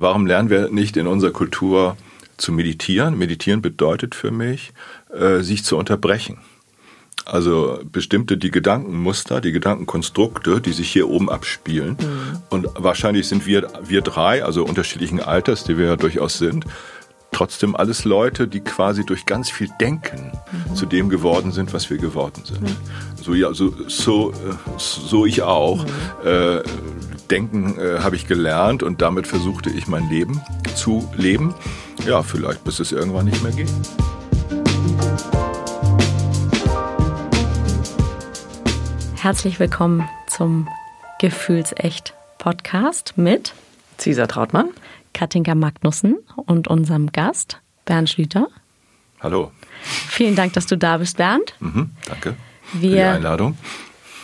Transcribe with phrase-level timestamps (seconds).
[0.00, 1.94] Warum lernen wir nicht in unserer Kultur
[2.38, 3.18] zu meditieren?
[3.18, 4.72] Meditieren bedeutet für mich,
[5.14, 6.38] äh, sich zu unterbrechen.
[7.26, 11.98] Also bestimmte die Gedankenmuster, die Gedankenkonstrukte, die sich hier oben abspielen.
[12.00, 12.38] Mhm.
[12.48, 16.64] Und wahrscheinlich sind wir, wir drei, also unterschiedlichen Alters, die wir ja durchaus sind,
[17.32, 20.32] trotzdem alles Leute, die quasi durch ganz viel Denken
[20.68, 20.74] mhm.
[20.74, 22.62] zu dem geworden sind, was wir geworden sind.
[22.62, 22.76] Mhm.
[23.22, 24.32] So, ja, so, so,
[24.76, 25.84] so ich auch.
[25.84, 26.28] Mhm.
[26.28, 26.62] Äh,
[27.30, 30.40] Denken äh, habe ich gelernt und damit versuchte ich mein Leben
[30.74, 31.54] zu leben.
[32.04, 33.70] Ja, vielleicht bis es irgendwann nicht mehr geht.
[39.14, 40.66] Herzlich willkommen zum
[41.20, 43.52] Gefühlsecht Podcast mit
[43.98, 44.70] Cesar Trautmann,
[45.14, 48.48] Katinka Magnussen und unserem Gast Bernd Schlüter.
[49.20, 49.52] Hallo.
[49.82, 51.54] Vielen Dank, dass du da bist, Bernd.
[51.60, 52.36] Mhm, danke
[52.72, 53.58] wir, für die Einladung.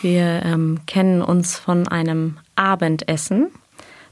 [0.01, 3.49] Wir ähm, kennen uns von einem Abendessen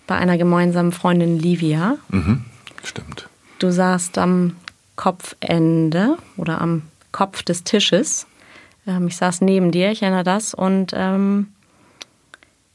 [0.08, 1.98] bei einer gemeinsamen Freundin Livia.
[2.10, 2.46] Mhm,
[2.84, 3.30] stimmt.
[3.60, 4.55] Du saßt am
[4.96, 8.27] Kopfende oder am Kopf des Tisches
[8.88, 10.54] ähm, ich saß neben dir, ich erinnere das.
[10.54, 11.48] Und ähm,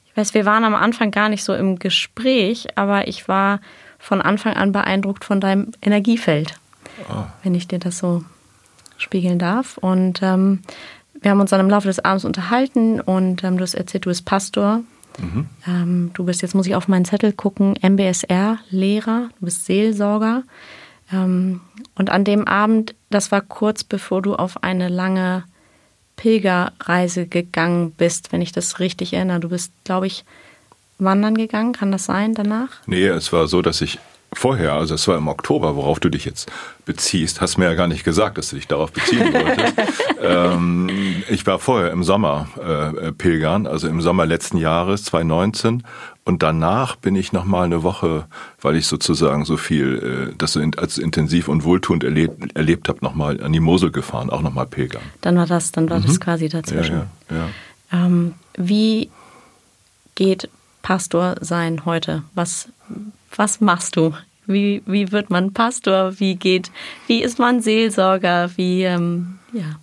[0.07, 3.61] ich weiß, wir waren am Anfang gar nicht so im Gespräch, aber ich war
[4.01, 6.55] von Anfang an beeindruckt von deinem Energiefeld,
[7.09, 7.25] oh.
[7.45, 8.25] wenn ich dir das so
[8.97, 9.79] spiegeln darf.
[9.79, 10.61] Und ähm,
[11.21, 14.11] wir haben uns dann im Laufe des Abends unterhalten und ähm, du hast erzählt, du
[14.11, 14.81] bist Pastor.
[15.19, 15.47] Mhm.
[15.67, 20.45] Ähm, du bist, jetzt muss ich auf meinen Zettel gucken, MBSR-Lehrer, du bist Seelsorger.
[21.13, 21.61] Ähm,
[21.95, 25.45] und an dem Abend, das war kurz bevor du auf eine lange
[26.17, 29.41] Pilgerreise gegangen bist, wenn ich das richtig erinnere.
[29.41, 30.25] Du bist, glaube ich,
[31.01, 32.69] wandern gegangen, kann das sein danach?
[32.87, 33.99] Nee, es war so, dass ich
[34.33, 36.51] vorher, also es war im Oktober, worauf du dich jetzt
[36.85, 39.75] beziehst, hast mir ja gar nicht gesagt, dass du dich darauf beziehen wolltest.
[40.23, 40.89] ähm,
[41.29, 45.83] ich war vorher im Sommer äh, pilgern, also im Sommer letzten Jahres, 2019.
[46.25, 48.27] Und danach bin ich nochmal eine Woche,
[48.61, 53.43] weil ich sozusagen so viel, äh, das als intensiv und wohltuend erlebt, erlebt habe, nochmal
[53.43, 55.03] an die Mosel gefahren, auch nochmal pilgern.
[55.23, 56.07] Dann war das, dann war mhm.
[56.07, 56.97] das quasi dazwischen.
[56.97, 58.07] Ja, ja, ja.
[58.07, 59.11] Ähm, wie
[60.15, 60.49] geht
[60.83, 62.23] Pastor sein heute?
[62.35, 62.69] Was
[63.37, 64.15] was machst du?
[64.47, 66.19] Wie, wie wird man Pastor?
[66.19, 66.71] Wie geht,
[67.07, 68.51] wie ist man Seelsorger?
[68.57, 69.79] Wie, ähm, ja.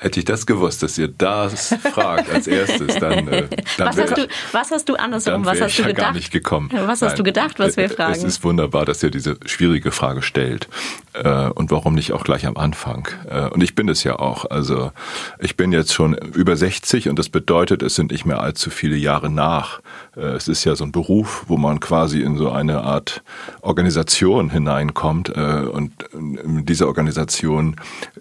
[0.00, 3.28] Hätte ich das gewusst, dass ihr das fragt als erstes, dann.
[3.28, 5.44] Äh, dann was, hast du, was hast du andersrum?
[5.44, 6.06] Was hast du ja gedacht?
[6.06, 6.70] gar nicht gekommen.
[6.72, 8.12] Was hast Nein, du gedacht, was wir äh, fragen?
[8.12, 10.68] Es ist wunderbar, dass ihr diese schwierige Frage stellt.
[11.14, 13.08] Äh, und warum nicht auch gleich am Anfang?
[13.28, 14.44] Äh, und ich bin es ja auch.
[14.50, 14.92] Also
[15.40, 18.96] ich bin jetzt schon über 60 und das bedeutet, es sind nicht mehr allzu viele
[18.96, 19.80] Jahre nach.
[20.16, 23.22] Äh, es ist ja so ein Beruf, wo man quasi in so eine Art
[23.62, 27.76] Organisation hineinkommt äh, und in dieser Organisation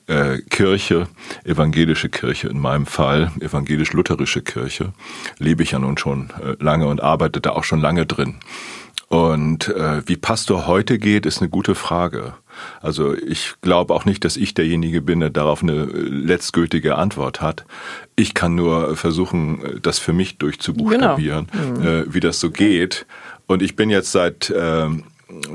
[0.07, 1.07] äh, Kirche,
[1.43, 4.93] Evangelisation, evangelische Kirche in meinem Fall, evangelisch-lutherische Kirche,
[5.37, 8.35] lebe ich ja nun schon äh, lange und arbeite da auch schon lange drin.
[9.09, 12.33] Und äh, wie Pastor heute geht, ist eine gute Frage.
[12.81, 17.41] Also ich glaube auch nicht, dass ich derjenige bin, der darauf eine äh, letztgültige Antwort
[17.41, 17.65] hat.
[18.15, 21.87] Ich kann nur versuchen, äh, das für mich durchzubuchstabieren, genau.
[21.87, 23.05] äh, wie das so geht.
[23.45, 24.89] Und ich bin jetzt seit äh,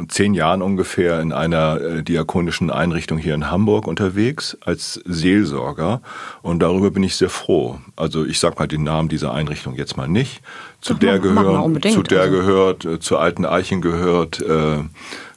[0.09, 6.03] zehn Jahren ungefähr in einer äh, diakonischen Einrichtung hier in Hamburg unterwegs als Seelsorger
[6.43, 7.78] und darüber bin ich sehr froh.
[7.97, 10.43] Also ich sag mal den Namen dieser Einrichtung jetzt mal nicht.
[10.81, 12.37] Zu Doch, der gehören, zu der also.
[12.37, 14.78] gehört, äh, zur alten Eichen gehört, äh,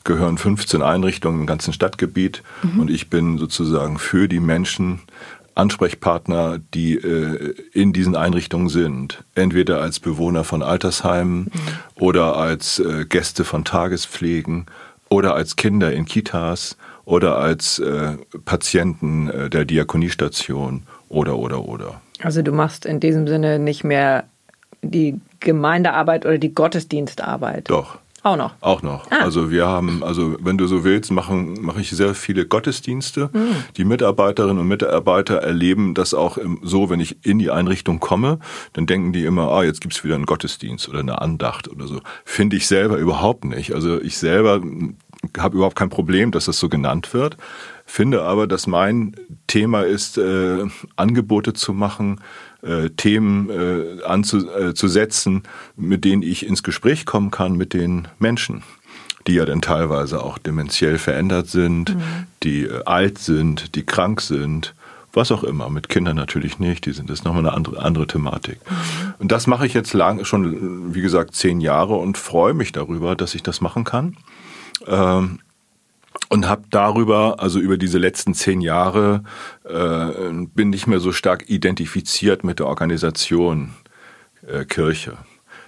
[0.04, 2.82] gehören 15 Einrichtungen im ganzen Stadtgebiet mhm.
[2.82, 5.02] und ich bin sozusagen für die Menschen
[5.56, 9.24] Ansprechpartner, die äh, in diesen Einrichtungen sind.
[9.34, 11.50] Entweder als Bewohner von Altersheimen mhm.
[11.96, 14.66] oder als äh, Gäste von Tagespflegen
[15.10, 22.02] oder als Kinder in Kitas oder als äh, Patienten äh, der Diakoniestation oder oder oder.
[22.22, 24.26] Also du machst in diesem Sinne nicht mehr
[24.82, 27.70] die Gemeindearbeit oder die Gottesdienstarbeit.
[27.70, 28.00] Doch.
[28.26, 28.56] Auch noch.
[28.62, 29.12] Auch noch.
[29.12, 29.20] Ah.
[29.22, 33.30] Also wir haben, also wenn du so willst, machen, mache ich sehr viele Gottesdienste.
[33.32, 33.56] Mhm.
[33.78, 38.40] Die Mitarbeiterinnen und Mitarbeiter erleben das auch so, wenn ich in die Einrichtung komme,
[38.74, 42.00] dann denken die immer, ah, jetzt gibt's wieder einen Gottesdienst oder eine Andacht oder so.
[42.24, 43.76] Finde ich selber überhaupt nicht.
[43.76, 44.60] Also ich selber
[45.38, 47.38] habe überhaupt kein Problem, dass das so genannt wird.
[47.86, 52.22] Finde aber, dass mein Thema ist, äh, Angebote zu machen,
[52.66, 58.64] äh, Themen äh, anzusetzen, äh, mit denen ich ins Gespräch kommen kann mit den Menschen
[59.28, 62.02] die ja dann teilweise auch dementiell verändert sind, mhm.
[62.44, 64.76] die äh, alt sind, die krank sind,
[65.14, 65.70] was auch immer.
[65.70, 68.60] Mit Kindern natürlich nicht, die sind das ist nochmal eine andere, andere Thematik.
[68.70, 69.14] Mhm.
[69.20, 73.16] Und das mache ich jetzt lang, schon, wie gesagt, zehn Jahre und freue mich darüber,
[73.16, 74.18] dass ich das machen kann.
[74.86, 75.40] Ähm,
[76.30, 79.24] und habe darüber, also über diese letzten zehn Jahre,
[79.64, 83.74] äh, bin nicht mehr so stark identifiziert mit der Organisation
[84.48, 85.18] äh, Kirche.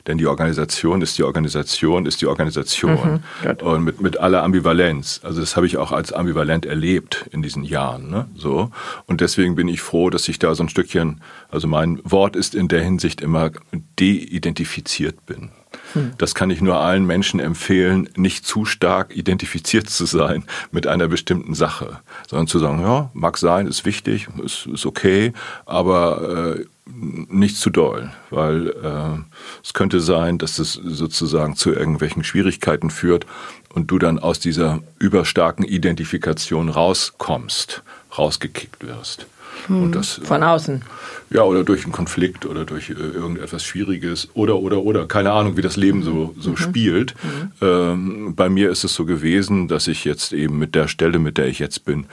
[0.07, 3.21] Denn die Organisation ist die Organisation, ist die Organisation.
[3.43, 5.19] Mhm, und mit, mit aller Ambivalenz.
[5.21, 8.09] Also das habe ich auch als ambivalent erlebt in diesen Jahren.
[8.09, 8.25] Ne?
[8.33, 8.71] So.
[9.05, 11.21] Und deswegen bin ich froh, dass ich da so ein Stückchen,
[11.51, 13.51] also mein Wort ist in der Hinsicht immer
[13.99, 15.51] de-identifiziert bin.
[15.93, 16.13] Hm.
[16.17, 21.07] Das kann ich nur allen Menschen empfehlen, nicht zu stark identifiziert zu sein mit einer
[21.07, 25.33] bestimmten Sache, sondern zu sagen, ja, mag sein, ist wichtig, ist, ist okay,
[25.65, 29.19] aber äh, nicht zu doll, weil äh,
[29.63, 33.25] es könnte sein, dass es sozusagen zu irgendwelchen Schwierigkeiten führt
[33.73, 37.83] und du dann aus dieser überstarken Identifikation rauskommst,
[38.17, 39.27] rausgekickt wirst.
[39.65, 40.83] Hm, das, von außen.
[41.29, 45.07] Ja, oder durch einen Konflikt oder durch äh, irgendetwas Schwieriges oder, oder, oder.
[45.07, 46.57] Keine Ahnung, wie das Leben so, so mhm.
[46.57, 47.15] spielt.
[47.23, 47.51] Mhm.
[47.61, 51.37] Ähm, bei mir ist es so gewesen, dass ich jetzt eben mit der Stelle, mit
[51.37, 52.05] der ich jetzt bin,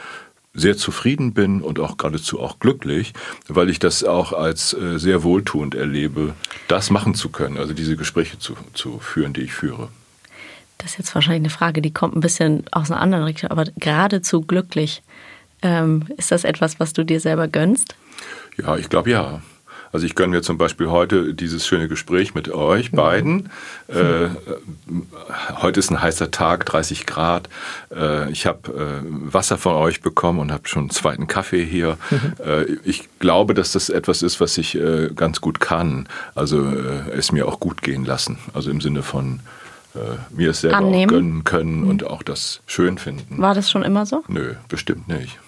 [0.55, 3.12] sehr zufrieden bin und auch geradezu auch glücklich,
[3.49, 6.35] weil ich das auch als äh, sehr wohltuend erlebe,
[6.69, 9.88] das machen zu können, also diese Gespräche zu, zu führen, die ich führe.
[10.79, 13.64] Das ist jetzt wahrscheinlich eine Frage, die kommt ein bisschen aus einer anderen Richtung, aber
[13.76, 15.02] geradezu glücklich.
[15.64, 17.96] Ähm, ist das etwas, was du dir selber gönnst?
[18.56, 19.40] Ja, ich glaube ja.
[19.94, 22.96] Also ich gönne mir zum Beispiel heute dieses schöne Gespräch mit euch mhm.
[22.96, 23.34] beiden.
[23.34, 23.44] Mhm.
[23.87, 24.28] Äh,
[25.61, 27.49] heute ist ein heißer Tag, 30 Grad.
[27.94, 31.99] Äh, ich habe äh, Wasser von euch bekommen und habe schon einen zweiten Kaffee hier.
[32.10, 32.32] Mhm.
[32.44, 36.08] Äh, ich glaube, dass das etwas ist, was ich äh, ganz gut kann.
[36.34, 38.38] Also äh, es mir auch gut gehen lassen.
[38.52, 39.40] Also im Sinne von
[40.31, 41.88] mir es selber auch gönnen können mhm.
[41.88, 43.40] und auch das schön finden.
[43.40, 44.25] War das schon immer so?
[44.26, 45.38] Nö, bestimmt nicht.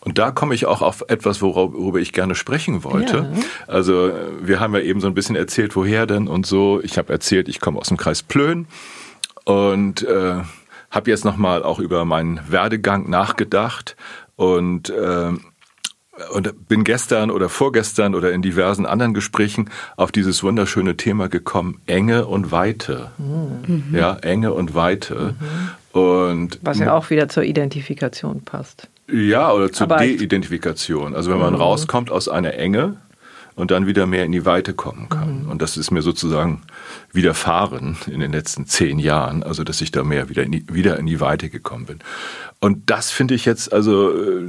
[0.00, 3.30] Und da komme ich auch auf etwas, worüber ich gerne sprechen wollte.
[3.32, 3.42] Ja.
[3.66, 6.80] Also wir haben ja eben so ein bisschen erzählt, woher denn und so.
[6.82, 8.66] Ich habe erzählt, ich komme aus dem Kreis Plön
[9.44, 10.42] und äh,
[10.90, 13.96] habe jetzt nochmal auch über meinen Werdegang nachgedacht
[14.36, 15.32] und äh,
[16.32, 21.80] und bin gestern oder vorgestern oder in diversen anderen Gesprächen auf dieses wunderschöne Thema gekommen,
[21.86, 23.12] Enge und Weite.
[23.18, 23.94] Mhm.
[23.94, 25.36] Ja, Enge und Weite.
[25.38, 26.00] Mhm.
[26.00, 28.88] Und Was ja auch wieder zur Identifikation passt.
[29.10, 31.14] Ja, oder zur De-Identifikation.
[31.14, 31.60] Also wenn man mhm.
[31.60, 32.96] rauskommt aus einer Enge
[33.58, 35.44] und dann wieder mehr in die Weite kommen kann.
[35.44, 35.50] Mhm.
[35.50, 36.62] Und das ist mir sozusagen
[37.12, 40.98] widerfahren in den letzten zehn Jahren, also dass ich da mehr wieder in die, wieder
[40.98, 41.98] in die Weite gekommen bin.
[42.60, 44.42] Und das finde ich jetzt, also äh,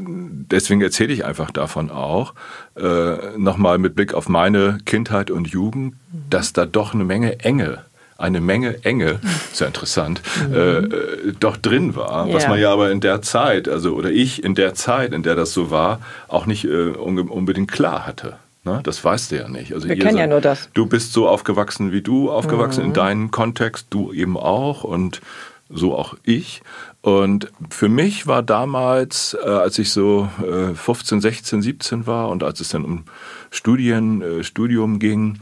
[0.51, 2.35] deswegen erzähle ich einfach davon auch,
[2.75, 6.29] äh, nochmal mit Blick auf meine Kindheit und Jugend, mhm.
[6.29, 7.85] dass da doch eine Menge Enge
[8.19, 9.19] eine Menge Enge,
[9.53, 10.55] sehr interessant, mhm.
[10.55, 12.33] äh, doch drin war, ja.
[12.33, 15.35] was man ja aber in der Zeit, also oder ich in der Zeit, in der
[15.35, 18.37] das so war, auch nicht äh, unbedingt klar hatte.
[18.65, 18.81] Ne?
[18.83, 19.73] Das weißt du ja nicht.
[19.73, 20.69] Also Wir kennen ja nur das.
[20.73, 22.87] Du bist so aufgewachsen wie du, aufgewachsen mhm.
[22.87, 25.21] in deinem Kontext, du eben auch und
[25.69, 26.61] so auch ich.
[27.01, 32.43] Und für mich war damals, äh, als ich so äh, 15, 16, 17 war und
[32.43, 33.05] als es dann um
[33.51, 35.39] Studien, äh, Studium ging,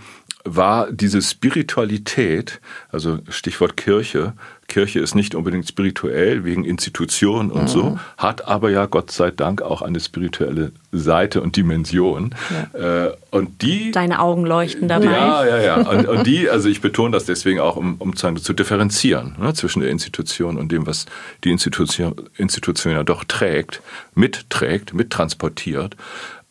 [0.56, 4.34] war diese Spiritualität, also Stichwort Kirche,
[4.68, 7.68] Kirche ist nicht unbedingt spirituell wegen Institutionen und mhm.
[7.68, 12.36] so, hat aber ja Gott sei Dank auch eine spirituelle Seite und Dimension.
[12.74, 13.06] Ja.
[13.06, 13.92] Äh, und die.
[13.92, 15.06] Deine Augen leuchten dabei.
[15.06, 15.76] Ja, ja, ja.
[15.90, 19.54] Und, und die, also ich betone das deswegen auch, um, um zu, zu differenzieren ne,
[19.54, 21.06] zwischen der Institution und dem, was
[21.46, 23.82] die Institution, Institution ja doch trägt,
[24.16, 25.96] mitträgt, mittransportiert.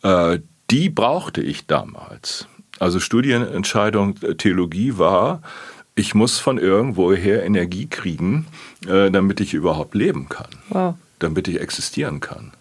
[0.03, 0.39] Äh,
[0.71, 2.49] die brauchte ich damals.
[2.79, 5.43] Also Studienentscheidung äh, Theologie war,
[5.95, 8.47] ich muss von irgendwoher Energie kriegen,
[8.87, 10.49] äh, damit ich überhaupt leben kann.
[10.69, 10.95] Wow.
[11.19, 12.53] Damit ich existieren kann.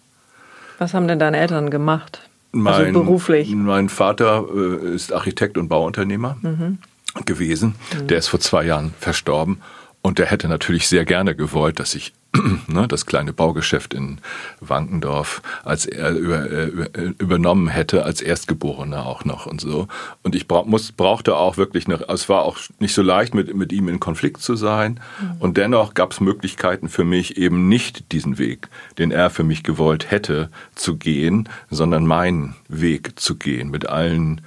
[0.78, 2.20] Was haben denn deine Eltern gemacht?
[2.52, 3.50] Also mein, also beruflich?
[3.54, 6.78] Mein Vater äh, ist Architekt und Bauunternehmer mhm.
[7.26, 7.74] gewesen.
[7.92, 8.06] Mhm.
[8.06, 9.60] Der ist vor zwei Jahren verstorben.
[10.00, 12.12] Und der hätte natürlich sehr gerne gewollt, dass ich
[12.66, 14.18] ne, das kleine Baugeschäft in
[14.60, 19.88] Wankendorf als er über, äh, übernommen hätte, als Erstgeborener auch noch und so.
[20.22, 23.54] Und ich bra muss, brauchte auch wirklich, eine, es war auch nicht so leicht, mit,
[23.54, 25.00] mit ihm in Konflikt zu sein.
[25.20, 25.36] Mhm.
[25.40, 29.62] Und dennoch gab es Möglichkeiten für mich, eben nicht diesen Weg, den er für mich
[29.62, 34.40] gewollt hätte, zu gehen, sondern meinen Weg zu gehen mit allen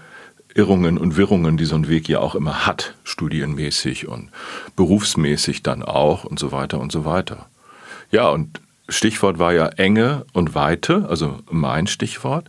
[0.56, 4.30] Irrungen und Wirrungen, die so ein Weg ja auch immer hat, studienmäßig und
[4.76, 7.48] berufsmäßig dann auch und so weiter und so weiter.
[8.12, 12.48] Ja, und Stichwort war ja Enge und Weite, also mein Stichwort.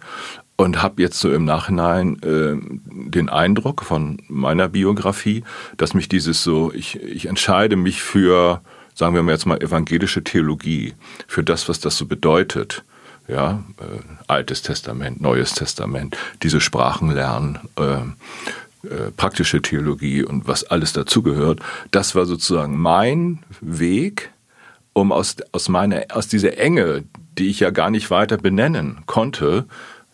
[0.57, 2.55] Und habe jetzt so im Nachhinein äh,
[3.11, 5.43] den Eindruck von meiner Biografie,
[5.79, 8.61] dass mich dieses so, ich, ich entscheide mich für,
[8.95, 10.93] sagen wir mal jetzt mal, evangelische Theologie,
[11.27, 12.85] für das, was das so bedeutet
[13.31, 18.01] ja, äh, Altes Testament, Neues Testament, diese Sprachen lernen, äh,
[18.87, 21.61] äh, praktische Theologie und was alles dazugehört.
[21.91, 24.31] Das war sozusagen mein Weg,
[24.93, 27.05] um aus, aus, meiner, aus dieser Enge,
[27.39, 29.67] die ich ja gar nicht weiter benennen konnte,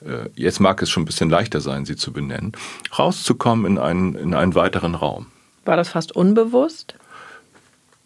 [0.04, 2.52] äh, jetzt mag es schon ein bisschen leichter sein, sie zu benennen,
[2.99, 5.26] rauszukommen in einen, in einen weiteren Raum.
[5.64, 6.95] War das fast unbewusst?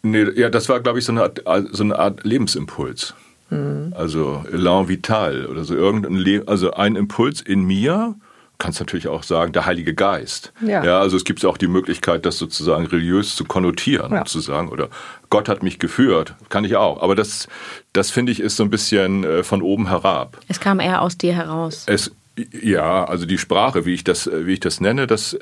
[0.03, 3.13] Nee, ja, das war, glaube ich, so eine Art, so eine Art Lebensimpuls.
[3.51, 3.93] Mhm.
[3.95, 8.15] Also Elan Vital oder so irgendein Le also ein Impuls in mir,
[8.61, 10.53] kannst natürlich auch sagen, der Heilige Geist.
[10.65, 10.83] Ja.
[10.83, 14.19] ja also es gibt auch die Möglichkeit, das sozusagen religiös zu konnotieren ja.
[14.19, 14.89] und zu sagen, oder
[15.31, 17.01] Gott hat mich geführt, kann ich auch.
[17.01, 17.47] Aber das,
[17.91, 20.37] das finde ich, ist so ein bisschen äh, von oben herab.
[20.47, 21.85] Es kam eher aus dir heraus.
[21.87, 22.11] Es,
[22.61, 25.35] ja, also die Sprache, wie ich das, wie ich das nenne, das,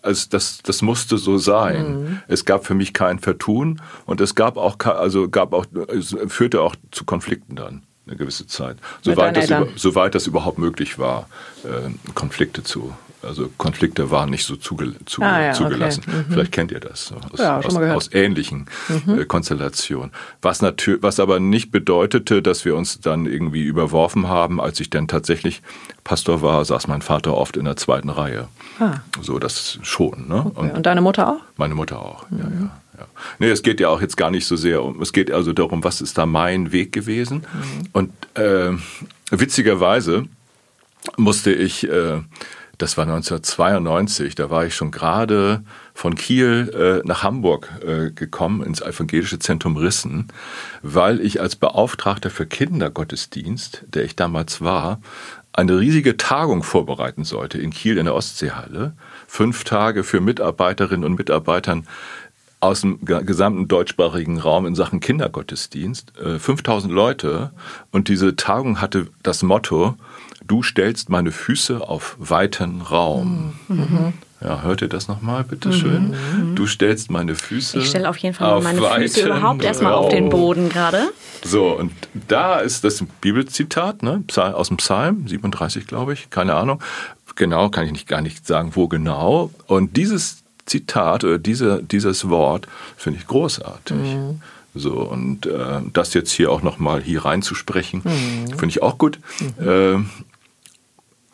[0.00, 2.00] also das, das musste so sein.
[2.00, 2.22] Mhm.
[2.28, 6.62] Es gab für mich kein Vertun und es gab auch, also gab auch, es führte
[6.62, 11.28] auch zu Konflikten dann eine gewisse Zeit, soweit das, soweit das überhaupt möglich war,
[11.64, 12.94] äh, Konflikte zu
[13.24, 16.04] also Konflikte waren nicht so zuge zu ah, ja, zugelassen.
[16.06, 16.16] Okay.
[16.16, 16.32] Mhm.
[16.32, 18.66] Vielleicht kennt ihr das aus, ja, aus, aus, ähnlichen
[19.06, 19.20] mhm.
[19.20, 20.12] äh, Konstellationen.
[20.42, 24.60] Was, natürlich, was aber nicht bedeutete, dass wir uns dann irgendwie überworfen haben.
[24.60, 25.62] Als ich dann tatsächlich
[26.04, 28.48] Pastor war, saß mein Vater oft in der zweiten Reihe.
[28.78, 28.94] Ah.
[29.20, 30.28] So, das schon.
[30.28, 30.46] Ne?
[30.46, 30.60] Okay.
[30.60, 31.40] Und, Und, deine Mutter auch?
[31.56, 32.38] Meine Mutter auch, mhm.
[32.38, 32.70] ja, ja.
[32.98, 33.06] Ja.
[33.38, 35.84] Nee, es geht ja auch jetzt gar nicht so sehr um, es geht also darum,
[35.84, 37.38] was ist da mein Weg gewesen.
[37.52, 37.88] Mhm.
[37.92, 38.72] Und äh,
[39.30, 40.24] witzigerweise
[41.16, 42.20] musste ich äh,
[42.78, 45.62] das war 1992, da war ich schon gerade
[45.94, 50.28] von Kiel äh, nach Hamburg äh, gekommen, ins evangelische Zentrum Rissen,
[50.82, 55.00] weil ich als Beauftragter für Kindergottesdienst, der ich damals war,
[55.52, 58.94] eine riesige Tagung vorbereiten sollte in Kiel in der Ostseehalle.
[59.28, 61.86] Fünf Tage für Mitarbeiterinnen und Mitarbeitern
[62.64, 66.12] aus dem gesamten deutschsprachigen Raum in Sachen Kindergottesdienst.
[66.38, 67.52] 5000 äh, Leute.
[67.90, 69.96] Und diese Tagung hatte das Motto,
[70.46, 73.54] Du stellst meine Füße auf weiten Raum.
[73.68, 74.12] Mhm.
[74.42, 76.10] Ja, hört ihr das nochmal, bitteschön?
[76.10, 76.54] Mhm.
[76.54, 77.78] Du stellst meine Füße.
[77.78, 81.12] Ich stelle auf jeden Fall meine Füße überhaupt erstmal auf den Boden gerade.
[81.42, 81.92] So, und
[82.28, 86.82] da ist das Bibelzitat ne, aus dem Psalm 37, glaube ich, keine Ahnung.
[87.36, 89.50] Genau, kann ich nicht, gar nicht sagen, wo genau.
[89.66, 92.66] Und dieses Zitat oder diese, dieses Wort
[92.96, 93.96] finde ich großartig.
[93.96, 94.40] Mhm.
[94.74, 98.48] So, und äh, das jetzt hier auch nochmal hier reinzusprechen, mhm.
[98.48, 99.20] finde ich auch gut.
[99.58, 99.68] Mhm.
[99.68, 100.04] Äh,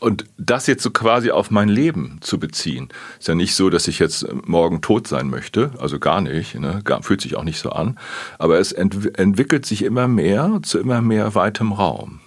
[0.01, 3.87] und das jetzt so quasi auf mein Leben zu beziehen, ist ja nicht so, dass
[3.87, 6.83] ich jetzt morgen tot sein möchte, also gar nicht, ne?
[7.03, 7.99] fühlt sich auch nicht so an,
[8.39, 12.21] aber es ent entwickelt sich immer mehr zu immer mehr weitem Raum.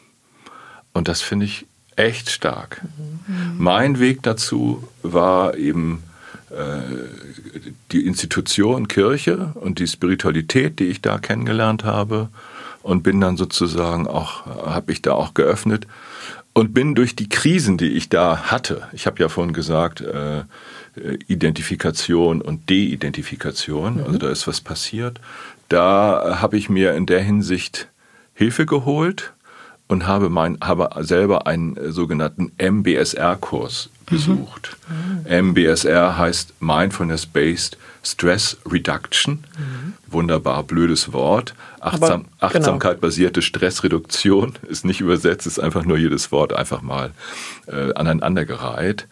[0.93, 2.81] Und das finde ich echt stark.
[3.27, 3.55] Mhm.
[3.57, 6.03] Mein Weg dazu war eben
[7.91, 12.29] die Institution Kirche und die Spiritualität, die ich da kennengelernt habe
[12.81, 15.87] und bin dann sozusagen auch, habe ich da auch geöffnet
[16.53, 20.43] und bin durch die Krisen, die ich da hatte, ich habe ja vorhin gesagt, äh,
[21.27, 24.03] Identifikation und De-Identifikation, mhm.
[24.03, 25.19] also da ist was passiert,
[25.69, 27.87] da habe ich mir in der Hinsicht
[28.35, 29.33] Hilfe geholt
[29.87, 34.77] und habe, mein, habe selber einen sogenannten MBSR-Kurs besucht.
[35.27, 35.49] Mhm.
[35.49, 39.43] MBSR heißt Mindfulness-Based Stress Reduction.
[39.57, 39.93] Mhm.
[40.07, 41.53] Wunderbar blödes Wort.
[41.79, 42.35] Achtsam, genau.
[42.39, 47.11] Achtsamkeit-basierte Stressreduktion ist nicht übersetzt, ist einfach nur jedes Wort einfach mal
[47.67, 49.07] äh, aneinandergereiht.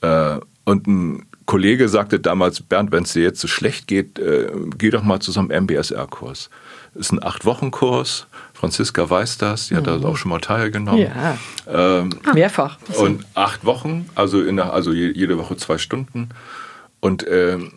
[0.00, 4.50] Äh, und ein Kollege sagte damals, Bernd, wenn es dir jetzt so schlecht geht, äh,
[4.76, 6.50] geh doch mal zu so einem MBSR-Kurs.
[6.94, 8.26] Ist ein Acht-Wochen-Kurs.
[8.58, 10.02] Franziska weiß das, die hat mhm.
[10.02, 11.00] da auch schon mal teilgenommen.
[11.00, 11.38] Ja.
[11.68, 12.76] Ähm, ah, Mehrfach.
[12.96, 16.30] Und acht Wochen, also, in also jede Woche zwei Stunden.
[16.98, 17.74] Und ähm,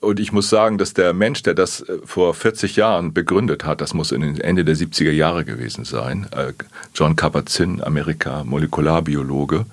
[0.00, 3.80] und ich muss sagen, dass der Mensch, der das äh, vor 40 Jahren begründet hat,
[3.80, 6.52] das muss in den Ende der 70er Jahre gewesen sein, äh,
[6.94, 9.64] John Kabat-Zinn, Amerika, Molekularbiologe,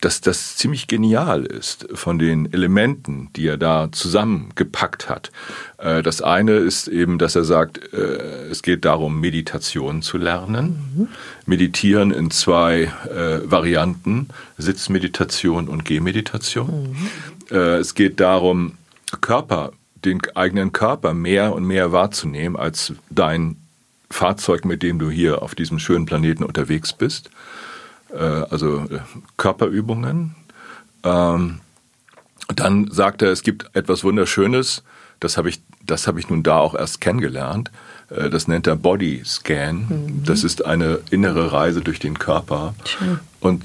[0.00, 5.30] dass das ziemlich genial ist von den Elementen, die er da zusammengepackt hat.
[5.78, 10.78] Äh, das eine ist eben, dass er sagt, es geht darum, Meditation zu lernen.
[10.94, 11.08] Mhm.
[11.46, 12.92] Meditieren in zwei
[13.44, 16.96] Varianten, Sitzmeditation und Gehmeditation.
[17.50, 17.56] Mhm.
[17.56, 18.72] Es geht darum,
[19.20, 19.72] Körper,
[20.04, 23.56] den eigenen Körper mehr und mehr wahrzunehmen als dein
[24.10, 27.30] Fahrzeug, mit dem du hier auf diesem schönen Planeten unterwegs bist.
[28.16, 28.98] Äh, also äh,
[29.36, 30.34] Körperübungen.
[31.04, 31.60] Ähm,
[32.54, 34.82] dann sagt er, es gibt etwas Wunderschönes,
[35.18, 37.70] das habe ich, das habe ich nun da auch erst kennengelernt.
[38.10, 39.86] Äh, das nennt er Body Scan.
[39.88, 40.22] Mhm.
[40.24, 42.74] Das ist eine innere Reise durch den Körper.
[42.84, 43.18] Schön.
[43.40, 43.64] Und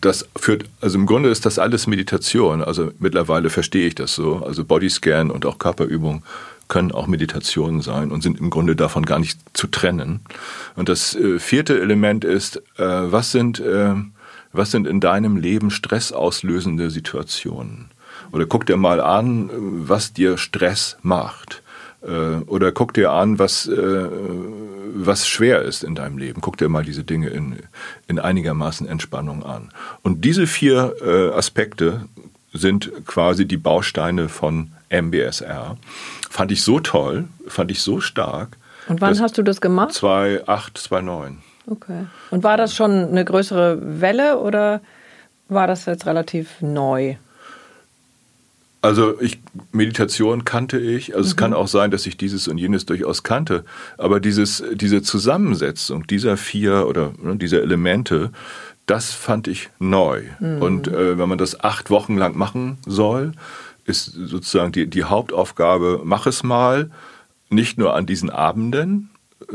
[0.00, 2.62] das führt, also im Grunde ist das alles Meditation.
[2.62, 4.42] Also mittlerweile verstehe ich das so.
[4.46, 6.22] Also Bodyscan und auch Körperübung
[6.70, 10.20] können auch Meditationen sein und sind im Grunde davon gar nicht zu trennen.
[10.76, 13.62] Und das äh, vierte Element ist, was sind,
[14.52, 17.90] was sind in deinem Leben stressauslösende Situationen?
[18.32, 21.62] Oder guck dir mal an, was dir Stress macht.
[22.02, 24.08] Äh, oder guck dir an, was, äh,
[24.94, 26.40] was schwer ist in deinem Leben.
[26.40, 27.56] Guck dir mal diese Dinge in,
[28.06, 29.70] in einigermaßen Entspannung an.
[30.02, 32.02] Und diese vier äh, Aspekte
[32.52, 35.76] sind quasi die Bausteine von MBSR.
[36.28, 38.56] Fand ich so toll, fand ich so stark.
[38.88, 39.92] Und wann hast du das gemacht?
[39.92, 41.38] 2008, 2009.
[41.66, 42.06] Okay.
[42.30, 44.80] Und war das schon eine größere Welle oder
[45.48, 47.16] war das jetzt relativ neu?
[48.82, 49.38] Also ich
[49.72, 51.14] Meditation kannte ich.
[51.14, 51.30] Also mhm.
[51.30, 53.64] es kann auch sein, dass ich dieses und jenes durchaus kannte.
[53.98, 58.30] Aber dieses, diese Zusammensetzung dieser vier oder ne, dieser Elemente,
[58.86, 60.22] das fand ich neu.
[60.40, 60.62] Mhm.
[60.62, 63.32] Und äh, wenn man das acht Wochen lang machen soll,
[63.90, 66.90] ist sozusagen die, die Hauptaufgabe, mach es mal,
[67.50, 69.10] nicht nur an diesen Abenden,
[69.50, 69.54] äh,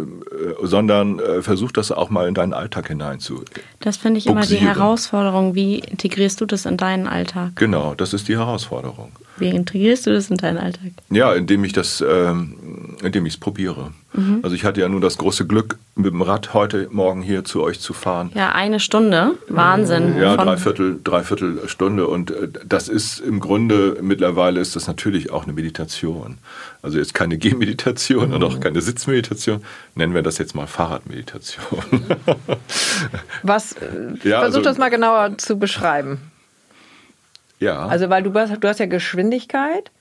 [0.61, 3.43] sondern äh, versuch das auch mal in deinen Alltag hinein zu.
[3.79, 5.55] Das finde ich immer die Herausforderung.
[5.55, 7.55] Wie integrierst du das in deinen Alltag?
[7.55, 9.11] Genau, das ist die Herausforderung.
[9.37, 10.91] Wie integrierst du das in deinen Alltag?
[11.09, 13.91] Ja, indem ich das, ähm, indem ich es probiere.
[14.13, 14.39] Mhm.
[14.43, 17.61] Also ich hatte ja nun das große Glück, mit dem Rad heute Morgen hier zu
[17.63, 18.31] euch zu fahren.
[18.33, 19.31] Ja, eine Stunde.
[19.47, 20.17] Wahnsinn.
[20.17, 22.07] Ja, dreiviertel, dreiviertel Stunde.
[22.07, 26.37] Und äh, das ist im Grunde, mittlerweile ist das natürlich auch eine Meditation.
[26.81, 28.35] Also jetzt keine Gehmeditation mhm.
[28.35, 29.63] und auch keine Sitzmeditation.
[29.95, 31.83] Nennen wir das jetzt mal Fahrradmeditation.
[33.43, 33.85] Was, äh,
[34.23, 36.19] ja, versuch also, das mal genauer zu beschreiben.
[37.59, 37.85] Ja.
[37.87, 39.91] Also, weil du, du hast ja Geschwindigkeit.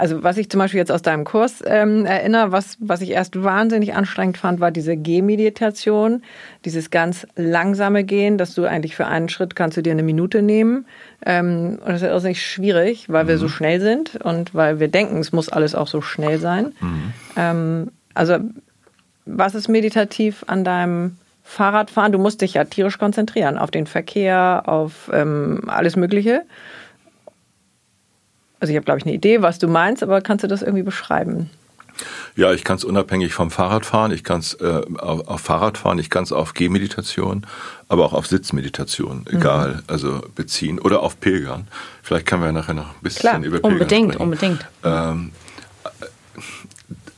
[0.00, 3.42] Also, was ich zum Beispiel jetzt aus deinem Kurs ähm, erinnere, was, was ich erst
[3.42, 6.22] wahnsinnig anstrengend fand, war diese Gehmeditation,
[6.64, 10.40] dieses ganz langsame Gehen, dass du eigentlich für einen Schritt kannst du dir eine Minute
[10.40, 10.86] nehmen.
[11.26, 13.28] Ähm, und das ist auch nicht schwierig, weil mhm.
[13.28, 16.72] wir so schnell sind und weil wir denken, es muss alles auch so schnell sein.
[16.80, 17.12] Mhm.
[17.36, 18.38] Ähm, also,
[19.26, 21.18] was ist meditativ an deinem
[21.50, 26.42] Fahrradfahren, du musst dich ja tierisch konzentrieren auf den Verkehr, auf ähm, alles Mögliche.
[28.60, 30.84] Also ich habe, glaube ich, eine Idee, was du meinst, aber kannst du das irgendwie
[30.84, 31.50] beschreiben?
[32.36, 36.08] Ja, ich kann es unabhängig vom Fahrradfahren, ich kann es äh, auf, auf Fahrradfahren, ich
[36.08, 37.44] kann es auf Gehmeditation,
[37.88, 39.36] aber auch auf Sitzmeditation, mhm.
[39.36, 39.82] egal, mhm.
[39.88, 41.66] also beziehen oder auf Pilgern.
[42.02, 44.22] Vielleicht können wir nachher noch ein bisschen Klar, über Pilgern unbedingt, sprechen.
[44.22, 45.32] Unbedingt, unbedingt.
[45.32, 45.32] Ähm,
[45.84, 46.40] äh,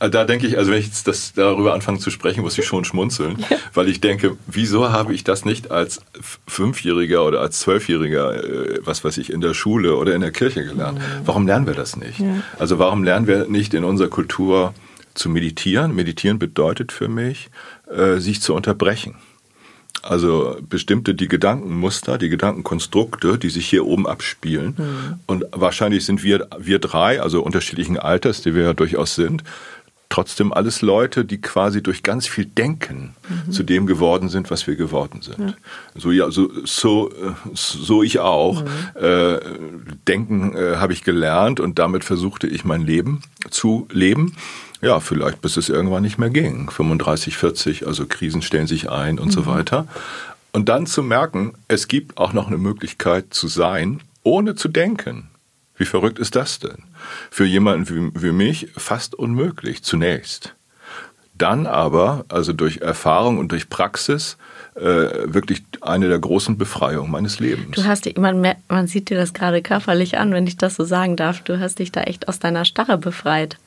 [0.09, 2.83] da denke ich, also wenn ich jetzt das darüber anfange zu sprechen, muss ich schon
[2.83, 3.57] schmunzeln, ja.
[3.73, 6.01] weil ich denke, wieso habe ich das nicht als
[6.47, 10.63] Fünfjähriger oder als Zwölfjähriger, äh, was weiß ich, in der Schule oder in der Kirche
[10.63, 10.99] gelernt?
[10.99, 11.03] Mhm.
[11.25, 12.19] Warum lernen wir das nicht?
[12.19, 12.43] Ja.
[12.59, 14.73] Also warum lernen wir nicht in unserer Kultur
[15.13, 15.95] zu meditieren?
[15.95, 17.49] Meditieren bedeutet für mich,
[17.89, 19.15] äh, sich zu unterbrechen.
[20.01, 24.75] Also bestimmte die Gedankenmuster, die Gedankenkonstrukte, die sich hier oben abspielen.
[24.77, 25.19] Mhm.
[25.27, 29.43] Und wahrscheinlich sind wir, wir drei, also unterschiedlichen Alters, die wir ja durchaus sind,
[30.13, 33.51] trotzdem alles Leute, die quasi durch ganz viel Denken mhm.
[33.51, 35.39] zu dem geworden sind, was wir geworden sind.
[35.39, 35.53] Ja.
[35.95, 37.11] So, ja, so, so,
[37.55, 38.63] so ich auch.
[38.63, 38.67] Mhm.
[39.01, 39.39] Äh,
[40.07, 44.35] Denken äh, habe ich gelernt und damit versuchte ich mein Leben zu leben.
[44.83, 46.69] Ja, vielleicht bis es irgendwann nicht mehr ging.
[46.69, 49.31] 35, 40, also Krisen stellen sich ein und mhm.
[49.31, 49.87] so weiter.
[50.51, 55.29] Und dann zu merken, es gibt auch noch eine Möglichkeit zu sein, ohne zu denken.
[55.83, 56.77] Wie verrückt ist das denn?
[57.29, 60.55] Für jemanden wie, wie mich fast unmöglich, zunächst.
[61.37, 64.37] Dann aber, also durch Erfahrung und durch Praxis,
[64.75, 67.75] äh, wirklich eine der großen Befreiungen meines Lebens.
[67.75, 70.85] Du hast dich, man, man sieht dir das gerade körperlich an, wenn ich das so
[70.85, 71.41] sagen darf.
[71.41, 73.57] Du hast dich da echt aus deiner Starre befreit.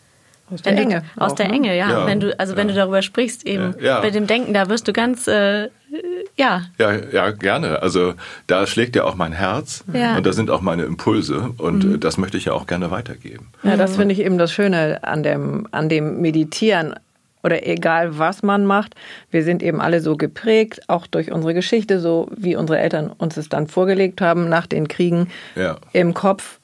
[0.52, 1.02] Aus der Enge.
[1.14, 1.54] Du, aus der ne?
[1.54, 1.90] Enge, ja.
[1.90, 2.06] ja.
[2.06, 2.58] Wenn du, also ja.
[2.58, 4.00] wenn du darüber sprichst, eben ja.
[4.00, 5.68] bei dem Denken, da wirst du ganz äh,
[6.36, 6.62] ja.
[6.78, 7.82] Ja, ja, gerne.
[7.82, 8.14] Also
[8.46, 10.16] da schlägt ja auch mein Herz ja.
[10.16, 12.00] und da sind auch meine Impulse und mhm.
[12.00, 13.48] das möchte ich ja auch gerne weitergeben.
[13.62, 16.94] Ja, das finde ich eben das Schöne an dem, an dem Meditieren
[17.42, 18.94] oder egal was man macht.
[19.30, 23.36] Wir sind eben alle so geprägt, auch durch unsere Geschichte, so wie unsere Eltern uns
[23.36, 25.76] es dann vorgelegt haben nach den Kriegen ja.
[25.92, 26.58] im Kopf.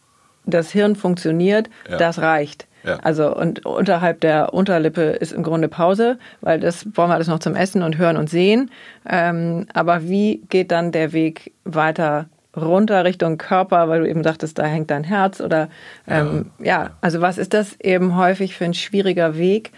[0.45, 1.97] Das Hirn funktioniert, ja.
[1.97, 2.67] das reicht.
[2.85, 2.99] Ja.
[3.03, 7.39] Also und unterhalb der Unterlippe ist im Grunde Pause, weil das brauchen wir alles noch
[7.39, 8.71] zum Essen und Hören und Sehen.
[9.09, 14.59] Ähm, aber wie geht dann der Weg weiter runter Richtung Körper, weil du eben sagtest,
[14.59, 15.69] da hängt dein Herz oder
[16.07, 16.65] ähm, ja.
[16.85, 19.73] ja, also was ist das eben häufig für ein schwieriger Weg,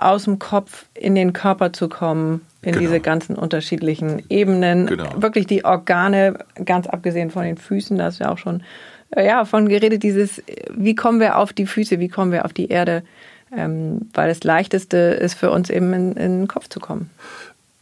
[0.00, 2.80] aus dem Kopf in den Körper zu kommen, in genau.
[2.80, 4.86] diese ganzen unterschiedlichen Ebenen.
[4.86, 5.10] Genau.
[5.16, 8.62] Wirklich die Organe, ganz abgesehen von den Füßen, das ist ja auch schon
[9.16, 12.68] ja, von geredet, dieses, wie kommen wir auf die Füße, wie kommen wir auf die
[12.68, 13.02] Erde,
[13.56, 17.10] ähm, weil das Leichteste ist für uns eben in, in den Kopf zu kommen.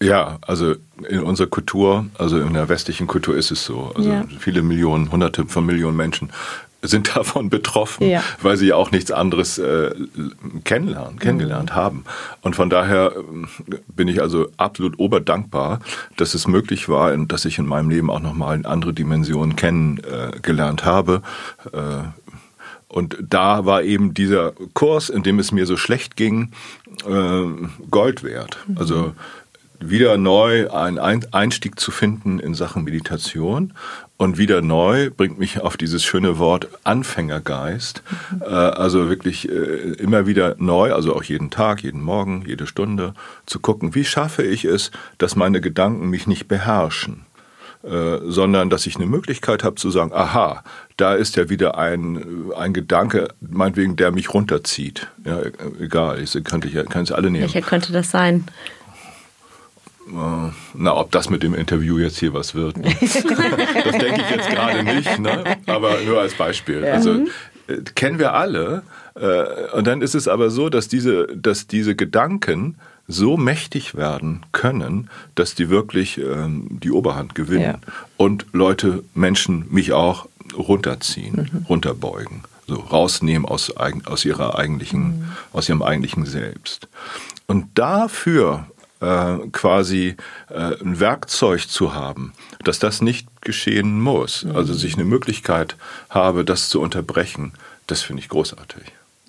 [0.01, 0.77] Ja, also
[1.09, 3.93] in unserer Kultur, also in der westlichen Kultur ist es so.
[3.97, 4.25] Also ja.
[4.38, 6.31] viele Millionen, hunderte von Millionen Menschen
[6.83, 8.23] sind davon betroffen, ja.
[8.41, 9.95] weil sie ja auch nichts anderes äh,
[10.64, 11.77] kennenlernen, kennengelernt mhm.
[11.77, 12.05] haben.
[12.43, 15.81] Und von daher äh, bin ich also absolut oberdankbar,
[16.17, 20.85] dass es möglich war, dass ich in meinem Leben auch nochmal andere Dimensionen kennengelernt äh,
[20.85, 21.23] habe.
[21.73, 22.09] Äh,
[22.88, 26.53] und da war eben dieser Kurs, in dem es mir so schlecht ging,
[27.07, 27.43] äh,
[27.91, 28.59] Gold wert.
[28.67, 28.79] Mhm.
[28.79, 29.14] Also
[29.81, 30.99] wieder neu einen
[31.33, 33.75] Einstieg zu finden in Sachen Meditation
[34.18, 38.02] und wieder neu bringt mich auf dieses schöne Wort Anfängergeist.
[38.31, 38.42] Mhm.
[38.42, 43.14] Also wirklich äh, immer wieder neu, also auch jeden Tag, jeden Morgen, jede Stunde,
[43.46, 47.24] zu gucken, wie schaffe ich es, dass meine Gedanken mich nicht beherrschen.
[47.85, 50.64] Äh, sondern dass ich eine Möglichkeit habe zu sagen, aha,
[50.96, 55.07] da ist ja wieder ein, ein Gedanke, meinetwegen, der mich runterzieht.
[55.24, 55.42] Ja,
[55.81, 57.44] egal, ich könnte ich kann es alle nehmen.
[57.44, 58.44] Welcher könnte das sein?
[60.09, 62.94] Äh, na, ob das mit dem Interview jetzt hier was wird, ne?
[63.01, 65.57] das denke ich jetzt gerade nicht, ne?
[65.66, 66.83] aber nur als Beispiel.
[66.85, 66.94] Ja.
[66.94, 67.29] Also mhm.
[67.66, 68.83] äh, kennen wir alle.
[69.14, 74.44] Äh, und dann ist es aber so, dass diese, dass diese Gedanken so mächtig werden
[74.53, 77.92] können, dass die wirklich ähm, die Oberhand gewinnen ja.
[78.18, 81.66] und Leute, Menschen, mich auch runterziehen, mhm.
[81.68, 83.73] runterbeugen, so rausnehmen aus,
[84.05, 85.33] aus ihrer eigentlichen, mhm.
[85.53, 86.88] aus ihrem eigentlichen Selbst.
[87.47, 88.66] Und dafür
[89.00, 90.16] äh, quasi
[90.50, 92.32] äh, ein Werkzeug zu haben,
[92.64, 94.44] dass das nicht geschehen muss.
[94.44, 94.56] Mhm.
[94.56, 95.76] Also sich eine Möglichkeit
[96.11, 97.52] habe, das zu unterbrechen,
[97.87, 98.82] das finde ich großartig.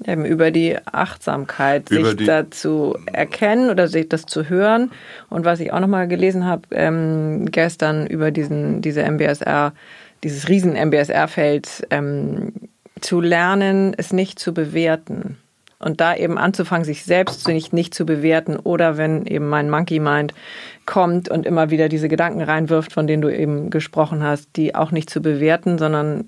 [0.05, 4.91] Eben über die Achtsamkeit, über sich die dazu erkennen oder sich das zu hören.
[5.29, 9.73] Und was ich auch nochmal gelesen habe ähm, gestern über diesen, diese MBSR,
[10.23, 12.53] dieses riesen MBSR-Feld, ähm,
[13.01, 15.37] zu lernen, es nicht zu bewerten.
[15.79, 19.99] Und da eben anzufangen, sich selbst nicht, nicht zu bewerten oder wenn eben mein Monkey
[19.99, 20.33] Mind
[20.85, 24.91] kommt und immer wieder diese Gedanken reinwirft, von denen du eben gesprochen hast, die auch
[24.91, 26.25] nicht zu bewerten, sondern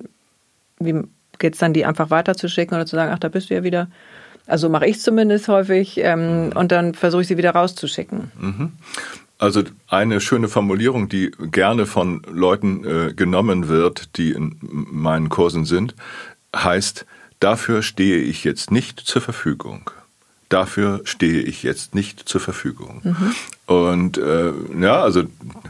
[0.79, 1.03] wie
[1.37, 3.87] geht es dann, die einfach weiterzuschicken oder zu sagen, ach, da bist du ja wieder.
[4.47, 8.31] Also mache ich zumindest häufig ähm, und dann versuche ich sie wieder rauszuschicken.
[8.39, 8.71] Mhm.
[9.37, 15.65] Also eine schöne Formulierung, die gerne von Leuten äh, genommen wird, die in meinen Kursen
[15.65, 15.95] sind,
[16.55, 17.05] heißt,
[17.41, 19.89] Dafür stehe ich jetzt nicht zur Verfügung.
[20.47, 23.01] Dafür stehe ich jetzt nicht zur Verfügung.
[23.03, 23.35] Mhm.
[23.65, 25.23] Und äh, ja, also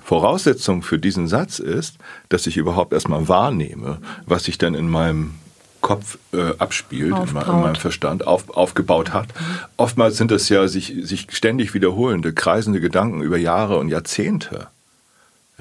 [0.03, 1.95] Voraussetzung für diesen Satz ist,
[2.29, 5.35] dass ich überhaupt erstmal wahrnehme, was sich dann in meinem
[5.79, 9.27] Kopf äh, abspielt, in, in, meinem Verstand auf, aufgebaut hat.
[9.27, 9.59] Mhm.
[9.77, 14.67] Oftmals sind das ja sich, sich ständig wiederholende, kreisende Gedanken über Jahre und Jahrzehnte.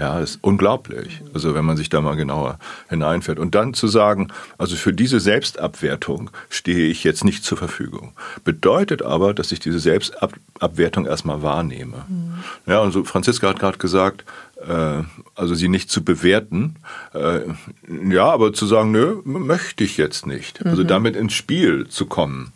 [0.00, 1.20] Ja, ist unglaublich.
[1.34, 2.58] Also wenn man sich da mal genauer
[2.88, 3.38] hineinfährt.
[3.38, 8.14] Und dann zu sagen, also für diese Selbstabwertung stehe ich jetzt nicht zur Verfügung.
[8.42, 12.06] Bedeutet aber, dass ich diese Selbstabwertung erstmal wahrnehme.
[12.08, 12.34] Mhm.
[12.64, 14.24] Ja, und so Franziska hat gerade gesagt,
[14.66, 15.02] äh,
[15.34, 16.76] also sie nicht zu bewerten.
[17.12, 17.40] Äh,
[18.08, 20.64] ja, aber zu sagen, nö, möchte ich jetzt nicht.
[20.64, 20.88] Also mhm.
[20.88, 22.52] damit ins Spiel zu kommen.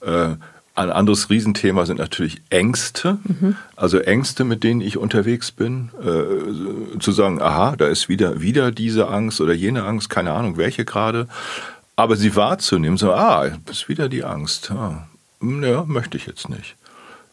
[0.00, 0.36] Äh,
[0.78, 3.56] ein anderes Riesenthema sind natürlich Ängste, mhm.
[3.74, 8.70] also Ängste, mit denen ich unterwegs bin, äh, zu sagen, aha, da ist wieder wieder
[8.70, 11.26] diese Angst oder jene Angst, keine Ahnung, welche gerade,
[11.96, 15.08] aber sie wahrzunehmen, so, ah, ist wieder die Angst, ah,
[15.40, 16.76] ja, möchte ich jetzt nicht.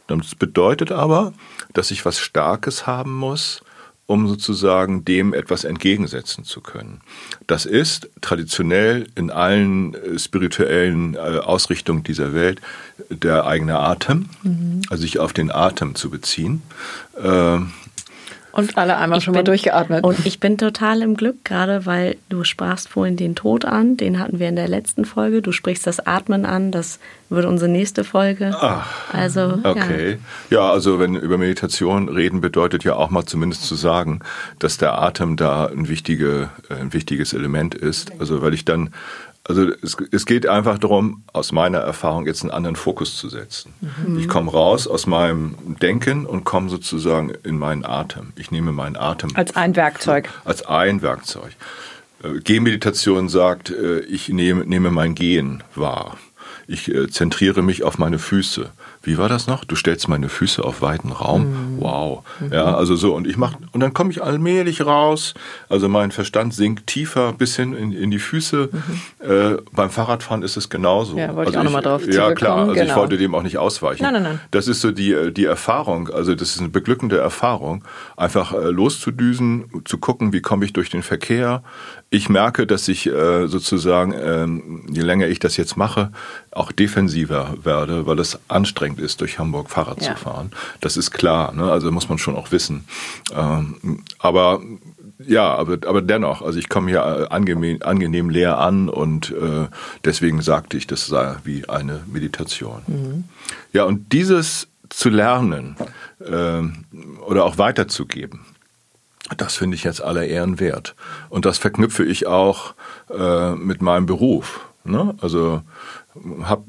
[0.08, 1.34] Das bedeutet aber,
[1.74, 3.62] dass ich was Starkes haben muss,
[4.08, 7.02] um sozusagen dem etwas entgegensetzen zu können.
[7.48, 12.62] Das ist traditionell in allen äh, spirituellen äh, Ausrichtungen dieser Welt
[13.10, 14.82] der eigene Atem, mhm.
[14.90, 16.62] also sich auf den Atem zu beziehen.
[17.22, 17.72] Ähm,
[18.56, 20.04] und alle einmal ich schon bin, mal durchgeatmet.
[20.04, 24.20] Und ich bin total im Glück, gerade weil du sprachst vorhin den Tod an, den
[24.20, 25.42] hatten wir in der letzten Folge.
[25.42, 28.56] Du sprichst das Atmen an, das wird unsere nächste Folge.
[28.58, 30.18] Ach, also, okay.
[30.50, 30.58] Ja.
[30.58, 34.22] ja, also wenn über Meditation reden, bedeutet ja auch mal zumindest zu sagen,
[34.60, 38.14] dass der Atem da ein, wichtige, ein wichtiges Element ist.
[38.20, 38.92] Also weil ich dann
[39.48, 43.74] also es, es, geht einfach darum, aus meiner Erfahrung jetzt einen anderen Fokus zu setzen.
[43.82, 44.20] Mhm.
[44.20, 48.34] Ich komme raus aus meinem Denken und komme sozusagen in meinen Atem.
[48.38, 49.30] Ich nehme meinen Atem.
[49.36, 50.32] Als ein Werkzeug.
[50.46, 51.52] Als ein Werkzeug.
[52.24, 56.18] Äh, Gehmeditation sagt, äh, ich nehme, nehme mein Gehen wahr.
[56.66, 58.72] Ich äh, zentriere mich auf meine Füße
[59.06, 59.64] wie war das noch?
[59.64, 61.76] Du stellst meine Füße auf weiten Raum.
[61.76, 61.82] Mhm.
[61.82, 62.24] Wow.
[62.52, 63.14] Ja, also so.
[63.14, 65.36] Und ich mach, und dann komme ich allmählich raus.
[65.70, 68.70] Also mein Verstand sinkt tiefer bis hin in, in die Füße.
[68.72, 69.30] Mhm.
[69.30, 71.18] Äh, beim Fahrradfahren ist es genauso.
[71.18, 72.58] Ja, wollte also ich auch nochmal drauf Ja, klar.
[72.58, 72.86] Also genau.
[72.86, 74.04] ich wollte dem auch nicht ausweichen.
[74.04, 74.40] Nein, nein, nein.
[74.52, 76.10] Das ist so die, die Erfahrung.
[76.10, 77.84] Also das ist eine beglückende Erfahrung.
[78.18, 81.64] Einfach äh, loszudüsen, zu gucken, wie komme ich durch den Verkehr.
[82.16, 84.48] Ich merke, dass ich äh, sozusagen, äh,
[84.90, 86.14] je länger ich das jetzt mache,
[86.52, 90.16] auch defensiver werde, weil es anstrengend ist, durch Hamburg Fahrrad ja.
[90.16, 90.52] zu fahren.
[90.80, 91.70] Das ist klar, ne?
[91.70, 92.86] also muss man schon auch wissen.
[93.36, 94.62] Ähm, aber
[95.28, 99.68] ja, aber, aber dennoch, also ich komme hier angenehm, angenehm leer an und äh,
[100.06, 102.82] deswegen sagte ich, das sei wie eine Meditation.
[102.88, 103.24] Mhm.
[103.74, 105.76] Ja, und dieses zu lernen
[106.20, 106.62] äh,
[107.28, 108.46] oder auch weiterzugeben,
[109.38, 110.96] das finde ich jetzt aller Ehren wert.
[111.30, 112.74] Und das verknüpfe ich auch
[113.10, 114.62] äh, mit meinem Beruf.
[114.84, 115.16] Ne?
[115.22, 115.62] Also
[116.44, 116.64] habe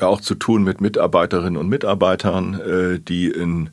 [0.00, 3.70] ja auch zu tun mit Mitarbeiterinnen und Mitarbeitern, äh, die in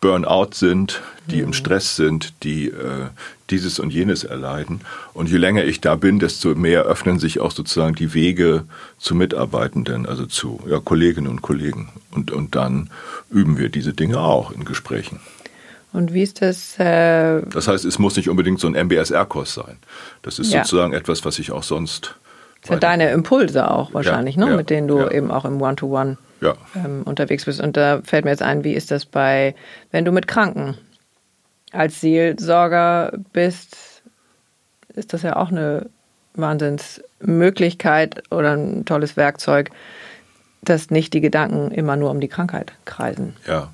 [0.00, 1.44] Burnout sind, die mhm.
[1.44, 3.08] im Stress sind, die äh,
[3.50, 4.80] dieses und jenes erleiden.
[5.14, 8.64] Und je länger ich da bin, desto mehr öffnen sich auch sozusagen die Wege
[8.98, 11.88] zu Mitarbeitenden, also zu ja, Kolleginnen und Kollegen.
[12.10, 12.90] Und, und dann
[13.30, 15.20] üben wir diese Dinge auch in Gesprächen.
[15.94, 16.78] Und wie ist das?
[16.78, 19.78] Äh das heißt, es muss nicht unbedingt so ein MBSR-Kurs sein.
[20.22, 20.64] Das ist ja.
[20.64, 22.16] sozusagen etwas, was ich auch sonst.
[22.62, 24.50] Das sind deine Impulse auch wahrscheinlich, ja, ne?
[24.50, 27.60] Ja, mit denen du eben auch im One-to-One -One, ähm, unterwegs bist.
[27.60, 29.54] Und da fällt mir jetzt ein, wie ist das bei,
[29.92, 30.76] wenn du mit Kranken
[31.70, 34.02] als Seelsorger bist,
[34.94, 35.90] ist das ja auch eine
[36.34, 39.70] Wahnsinnsmöglichkeit oder ein tolles Werkzeug,
[40.62, 43.36] dass nicht die Gedanken immer nur um die Krankheit kreisen.
[43.46, 43.70] Ja,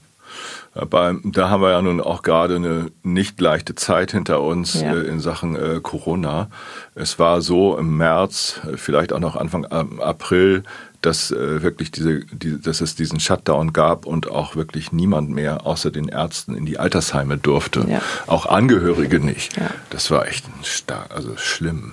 [0.74, 4.94] aber da haben wir ja nun auch gerade eine nicht leichte Zeit hinter uns ja.
[4.94, 6.48] äh, in Sachen äh, Corona.
[6.94, 10.62] Es war so im März, äh, vielleicht auch noch Anfang April,
[11.02, 15.66] dass äh, wirklich diese, die, dass es diesen Shutdown gab und auch wirklich niemand mehr
[15.66, 17.86] außer den Ärzten in die Altersheime durfte.
[17.88, 18.02] Ja.
[18.26, 19.56] Auch Angehörige nicht.
[19.56, 19.70] Ja.
[19.88, 21.92] Das war echt stark, also schlimm.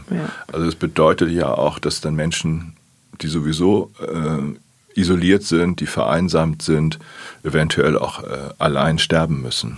[0.52, 2.76] Also es bedeutet ja auch, dass dann Menschen,
[3.22, 4.58] die sowieso äh,
[4.98, 7.00] isoliert sind, die vereinsamt sind,
[7.44, 9.78] eventuell auch äh, allein sterben müssen.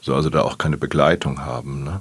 [0.00, 1.84] So, also da auch keine Begleitung haben.
[1.84, 2.00] Ne?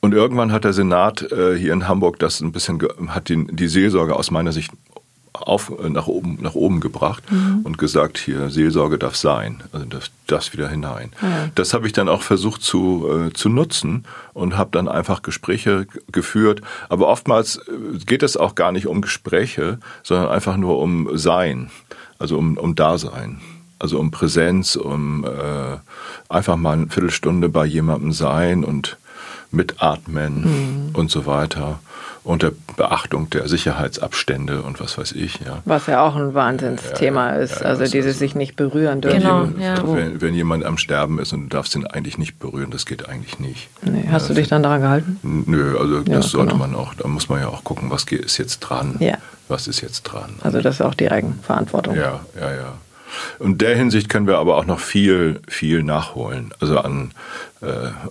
[0.00, 3.68] Und irgendwann hat der Senat äh, hier in Hamburg das ein bisschen, hat die, die
[3.68, 4.72] Seelsorge aus meiner Sicht
[5.42, 7.60] auf, äh, nach, oben, nach oben gebracht mhm.
[7.64, 11.12] und gesagt, hier, Seelsorge darf sein, also das, das wieder hinein.
[11.22, 11.48] Ja.
[11.54, 15.86] Das habe ich dann auch versucht zu, äh, zu nutzen und habe dann einfach Gespräche
[16.10, 16.62] geführt.
[16.88, 21.70] Aber oftmals äh, geht es auch gar nicht um Gespräche, sondern einfach nur um Sein,
[22.18, 23.40] also um, um Dasein.
[23.78, 25.76] Also um Präsenz, um äh,
[26.30, 28.96] einfach mal eine Viertelstunde bei jemandem sein und
[29.50, 30.94] mitatmen mhm.
[30.94, 31.80] und so weiter
[32.26, 35.38] unter Beachtung der Sicherheitsabstände und was weiß ich.
[35.46, 35.62] Ja.
[35.64, 39.20] Was ja auch ein Wahnsinnsthema ja, ja, ist, also dieses also, sich nicht berühren dürfen.
[39.20, 39.48] Genau,
[39.94, 43.08] wenn, wenn, jemand am Sterben ist und du darfst ihn eigentlich nicht berühren, das geht
[43.08, 43.68] eigentlich nicht.
[43.82, 45.20] Nee, hast du dich dann daran gehalten?
[45.22, 46.66] Nö, also das sollte genau.
[46.66, 48.96] man auch, da muss man ja auch gucken, was ist jetzt dran.
[48.98, 49.18] Ja.
[49.48, 50.34] Was ist jetzt dran.
[50.42, 51.94] Also das ist auch die Eigenverantwortung.
[51.94, 52.72] Ja, ja, ja.
[53.38, 57.12] Und der Hinsicht können wir aber auch noch viel, viel nachholen, also an,
[57.62, 57.66] äh,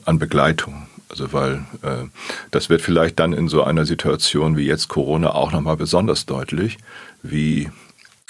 [0.05, 0.87] an Begleitung.
[1.09, 2.05] Also weil äh,
[2.51, 6.77] das wird vielleicht dann in so einer Situation wie jetzt Corona auch nochmal besonders deutlich,
[7.21, 7.69] wie,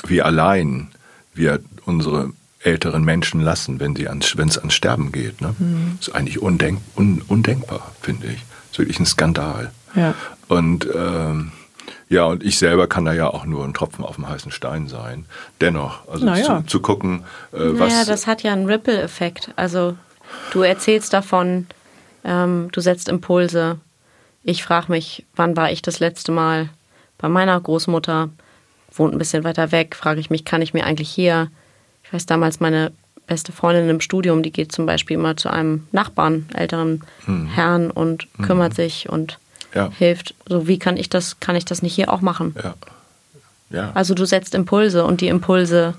[0.05, 0.89] wie allein
[1.33, 5.41] wir unsere älteren Menschen lassen, wenn sie ans, wenn es ans Sterben geht.
[5.41, 5.55] Ne?
[5.57, 5.97] Mhm.
[5.99, 8.39] Das ist eigentlich undenk, un, undenkbar, finde ich.
[8.39, 9.71] Das ist wirklich ein Skandal.
[9.95, 10.13] Ja.
[10.47, 11.51] Und ähm,
[12.09, 14.87] ja, und ich selber kann da ja auch nur ein Tropfen auf dem heißen Stein
[14.87, 15.25] sein.
[15.61, 16.61] Dennoch, also naja.
[16.61, 17.93] zu, zu, gucken, äh, was.
[17.93, 19.51] Naja, das hat ja einen Ripple-Effekt.
[19.55, 19.95] Also
[20.51, 21.67] du erzählst davon,
[22.25, 23.79] ähm, du setzt Impulse.
[24.43, 26.69] Ich frage mich, wann war ich das letzte Mal
[27.17, 28.29] bei meiner Großmutter?
[28.91, 29.95] Wohnt ein bisschen weiter weg.
[29.95, 31.49] Frage ich mich, kann ich mir eigentlich hier,
[32.03, 32.91] ich weiß damals meine
[33.27, 37.47] beste Freundin im Studium, die geht zum Beispiel immer zu einem Nachbarn, älteren mhm.
[37.47, 38.43] Herrn und mhm.
[38.43, 38.75] kümmert mhm.
[38.75, 39.39] sich und
[39.73, 39.89] ja.
[39.97, 40.35] hilft.
[40.47, 42.55] So wie kann ich das, kann ich das nicht hier auch machen?
[42.63, 42.75] Ja.
[43.71, 43.91] Ja.
[43.93, 45.95] Also du setzt Impulse und die Impulse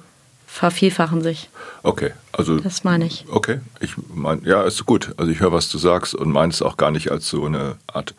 [0.57, 1.51] vervielfachen sich.
[1.83, 2.59] Okay, also.
[2.59, 3.27] Das meine ich.
[3.29, 5.15] Okay, ich meine, ja, ist gut.
[5.19, 7.77] Also ich höre, was du sagst und meine es auch gar nicht als so eine
[7.87, 8.15] Art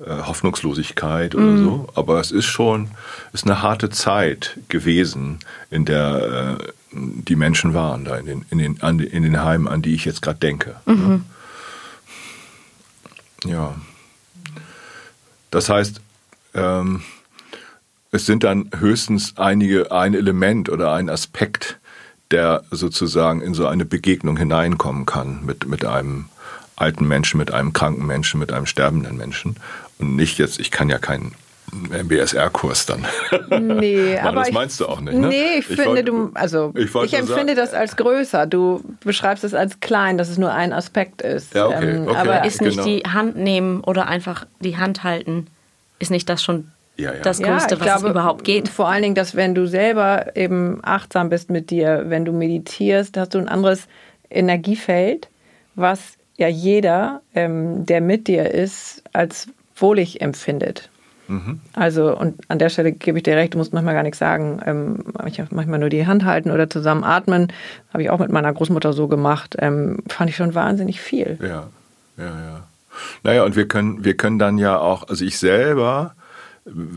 [0.00, 1.64] äh, Hoffnungslosigkeit oder mm.
[1.64, 1.88] so.
[1.94, 2.90] Aber es ist schon,
[3.32, 8.58] ist eine harte Zeit gewesen, in der äh, die Menschen waren, da in den, in
[8.58, 10.76] den, an, in den Heimen, an die ich jetzt gerade denke.
[10.86, 11.24] Mhm.
[13.44, 13.74] Ja.
[15.50, 16.00] Das heißt,
[16.54, 17.02] ähm,
[18.14, 21.80] es sind dann höchstens einige, ein Element oder ein Aspekt,
[22.30, 26.26] der sozusagen in so eine Begegnung hineinkommen kann mit, mit einem
[26.76, 29.56] alten Menschen, mit einem kranken Menschen, mit einem sterbenden Menschen.
[29.98, 31.34] Und nicht jetzt, ich kann ja keinen
[31.72, 33.04] MBSR-Kurs dann.
[33.60, 34.42] Nee, aber.
[34.42, 35.26] Das meinst du auch nicht, ne?
[35.26, 38.46] Nee, ich, ich finde, wollt, du, also, ich, ich empfinde sagen, das als größer.
[38.46, 41.52] Du beschreibst es als klein, dass es nur ein Aspekt ist.
[41.54, 42.86] Ja, okay, ähm, okay, aber ist nicht genau.
[42.86, 45.48] die Hand nehmen oder einfach die Hand halten,
[45.98, 47.20] ist nicht das schon ja, ja.
[47.20, 48.68] das Größte, ja, was glaube, überhaupt geht.
[48.68, 53.16] Vor allen Dingen, dass wenn du selber eben achtsam bist mit dir, wenn du meditierst,
[53.16, 53.86] hast du ein anderes
[54.30, 55.28] Energiefeld,
[55.74, 60.90] was ja jeder, ähm, der mit dir ist, als wohlig empfindet.
[61.26, 61.60] Mhm.
[61.72, 64.60] Also, und an der Stelle gebe ich dir recht, du musst manchmal gar nichts sagen.
[64.64, 67.52] Ähm, ich manchmal nur die Hand halten oder zusammen atmen.
[67.92, 69.56] Habe ich auch mit meiner Großmutter so gemacht.
[69.58, 71.38] Ähm, fand ich schon wahnsinnig viel.
[71.40, 71.68] Ja,
[72.18, 72.68] ja, ja.
[73.22, 76.14] Naja, und wir können, wir können dann ja auch, also ich selber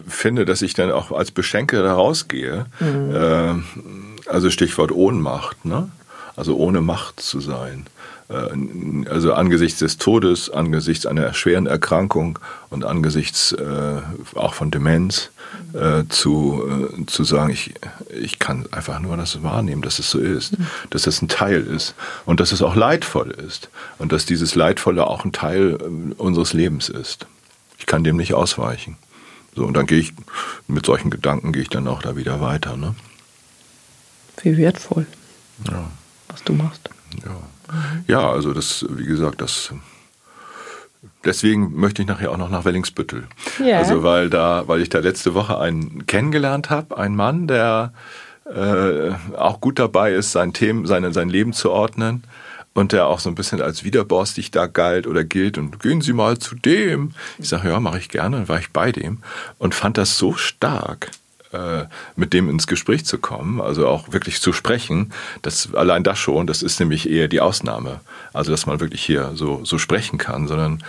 [0.08, 2.66] finde, dass ich dann auch als Beschenker da rausgehe.
[2.80, 3.16] Mhm.
[3.16, 5.66] Äh, also Stichwort Ohnmacht.
[5.66, 5.90] Ne?
[6.38, 7.88] also ohne Macht zu sein.
[8.30, 14.02] Äh, also angesichts des Todes, angesichts einer schweren Erkrankung und angesichts äh,
[14.36, 15.32] auch von Demenz
[15.74, 16.64] äh, zu,
[17.02, 17.74] äh, zu sagen, ich,
[18.10, 20.68] ich kann einfach nur das wahrnehmen, dass es so ist, mhm.
[20.92, 25.08] dass es ein Teil ist und dass es auch leidvoll ist und dass dieses Leidvolle
[25.08, 27.26] auch ein Teil äh, unseres Lebens ist.
[27.80, 28.98] Ich kann dem nicht ausweichen.
[29.58, 30.14] So, und dann gehe ich,
[30.68, 32.78] mit solchen Gedanken gehe ich dann auch da wieder weiter.
[32.78, 32.94] Ne?
[34.44, 35.08] Wie wertvoll,
[35.68, 35.90] ja.
[36.28, 36.92] was du machst.
[37.26, 37.42] Ja.
[38.06, 39.74] Ja, also das, wie gesagt, das.
[41.26, 43.28] Deswegen möchte ich nachher auch noch nach Wellingsbüttel.
[43.66, 43.80] Ja.
[43.80, 47.94] Also weil da, weil ich da letzte Woche einen kennengelernt habe, einen Mann, der
[48.46, 52.26] äh, auch gut dabei ist, sein Themen, seine, sein Leben zu ordnen
[52.78, 56.14] und der auch so ein bisschen als widerborstig da galt oder gilt und gehen Sie
[56.14, 57.14] mal zu dem.
[57.40, 59.18] Ich sage, ja, mache ich gerne, dann war ich bei dem
[59.58, 61.10] und fand das so stark,
[61.54, 61.86] äh,
[62.16, 65.12] mit dem ins Gespräch zu kommen, also auch wirklich zu sprechen,
[65.42, 68.00] das allein das schon, das ist nämlich eher die Ausnahme.
[68.32, 70.84] Also dass man wirklich hier so, so sprechen kann, sondern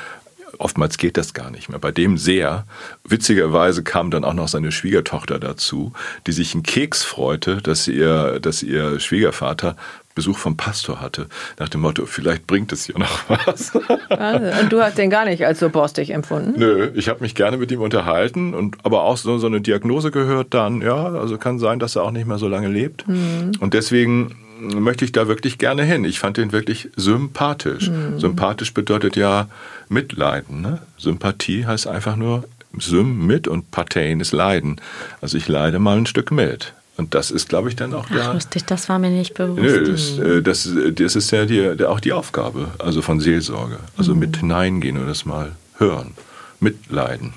[0.59, 1.79] oftmals geht das gar nicht mehr.
[1.79, 2.67] Bei dem sehr.
[3.05, 5.95] Witzigerweise kam dann auch noch seine Schwiegertochter dazu,
[6.27, 9.77] die sich einen Keks freute, dass ihr, dass ihr Schwiegervater
[10.19, 11.29] Besuch vom Pastor hatte,
[11.61, 13.71] nach dem Motto, vielleicht bringt es ja noch was.
[14.09, 16.59] Also, und du hast den gar nicht als so borstig empfunden?
[16.59, 20.11] Nö, ich habe mich gerne mit ihm unterhalten und aber auch so, so eine Diagnose
[20.11, 23.07] gehört dann, ja, also kann sein, dass er auch nicht mehr so lange lebt.
[23.07, 23.53] Mhm.
[23.61, 26.05] Und deswegen möchte ich da wirklich gerne hin.
[26.05, 27.89] Ich fand den wirklich sympathisch.
[27.89, 28.19] Mhm.
[28.19, 29.47] Sympathisch bedeutet ja
[29.89, 30.63] Mitleiden.
[30.63, 30.81] Ne?
[30.97, 32.43] Sympathie heißt einfach nur
[32.77, 34.81] Sym mit und Patein ist Leiden.
[35.21, 36.75] Also ich leide mal ein Stück mit.
[36.99, 39.63] Und das ist, glaube ich, dann auch Ach, lustig, das war mir nicht bewusst.
[39.63, 43.79] Nö, das, äh, das, das ist ja die, auch die Aufgabe, also von Seelsorge.
[43.97, 44.21] Also mhm.
[44.21, 46.15] mit hineingehen und das mal hören,
[46.59, 47.35] mitleiden.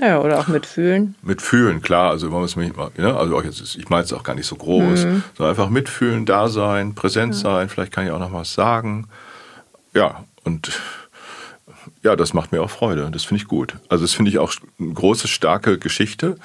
[0.00, 1.14] Ja, oder auch mitfühlen.
[1.22, 2.10] Mitfühlen, klar.
[2.10, 5.22] Also, man muss mich, ja, also ich meine es auch gar nicht so groß, mhm.
[5.36, 7.40] sondern einfach mitfühlen, da sein, präsent ja.
[7.40, 7.68] sein.
[7.68, 9.06] Vielleicht kann ich auch noch was sagen.
[9.94, 10.72] Ja, und
[12.02, 13.10] ja, das macht mir auch Freude.
[13.10, 13.76] Das finde ich gut.
[13.88, 16.36] Also, das finde ich auch eine große, starke Geschichte,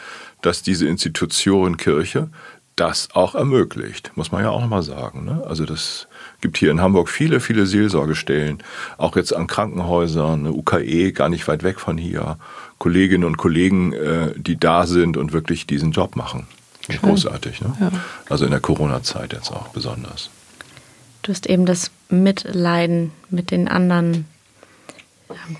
[0.41, 2.29] dass diese Institution Kirche
[2.75, 5.23] das auch ermöglicht, muss man ja auch nochmal sagen.
[5.23, 5.43] Ne?
[5.47, 6.07] Also das
[6.41, 8.61] gibt hier in Hamburg viele, viele Seelsorgestellen,
[8.97, 12.37] auch jetzt an Krankenhäusern, eine UKE gar nicht weit weg von hier,
[12.77, 16.47] Kolleginnen und Kollegen, äh, die da sind und wirklich diesen Job machen.
[17.01, 17.75] Großartig, ne?
[17.79, 17.91] Ja.
[18.29, 20.29] Also in der Corona-Zeit jetzt auch besonders.
[21.23, 24.25] Du hast eben das Mitleiden mit den anderen,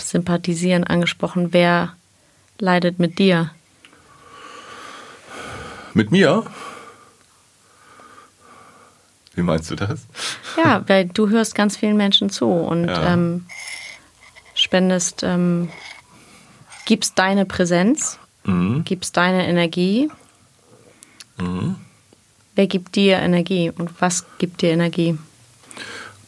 [0.01, 1.53] Sympathisieren angesprochen.
[1.53, 1.95] Wer
[2.59, 3.51] leidet mit dir?
[5.93, 6.43] Mit mir?
[9.35, 10.05] Wie meinst du das?
[10.57, 13.13] Ja, weil du hörst ganz vielen Menschen zu und ja.
[13.13, 13.45] ähm,
[14.53, 15.69] spendest, ähm,
[16.85, 18.83] gibst deine Präsenz, mhm.
[18.85, 20.09] gibst deine Energie.
[21.37, 21.75] Mhm.
[22.55, 25.17] Wer gibt dir Energie und was gibt dir Energie?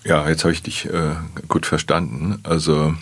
[0.04, 1.16] Ja, jetzt habe ich dich äh,
[1.48, 2.40] gut verstanden.
[2.44, 2.94] Also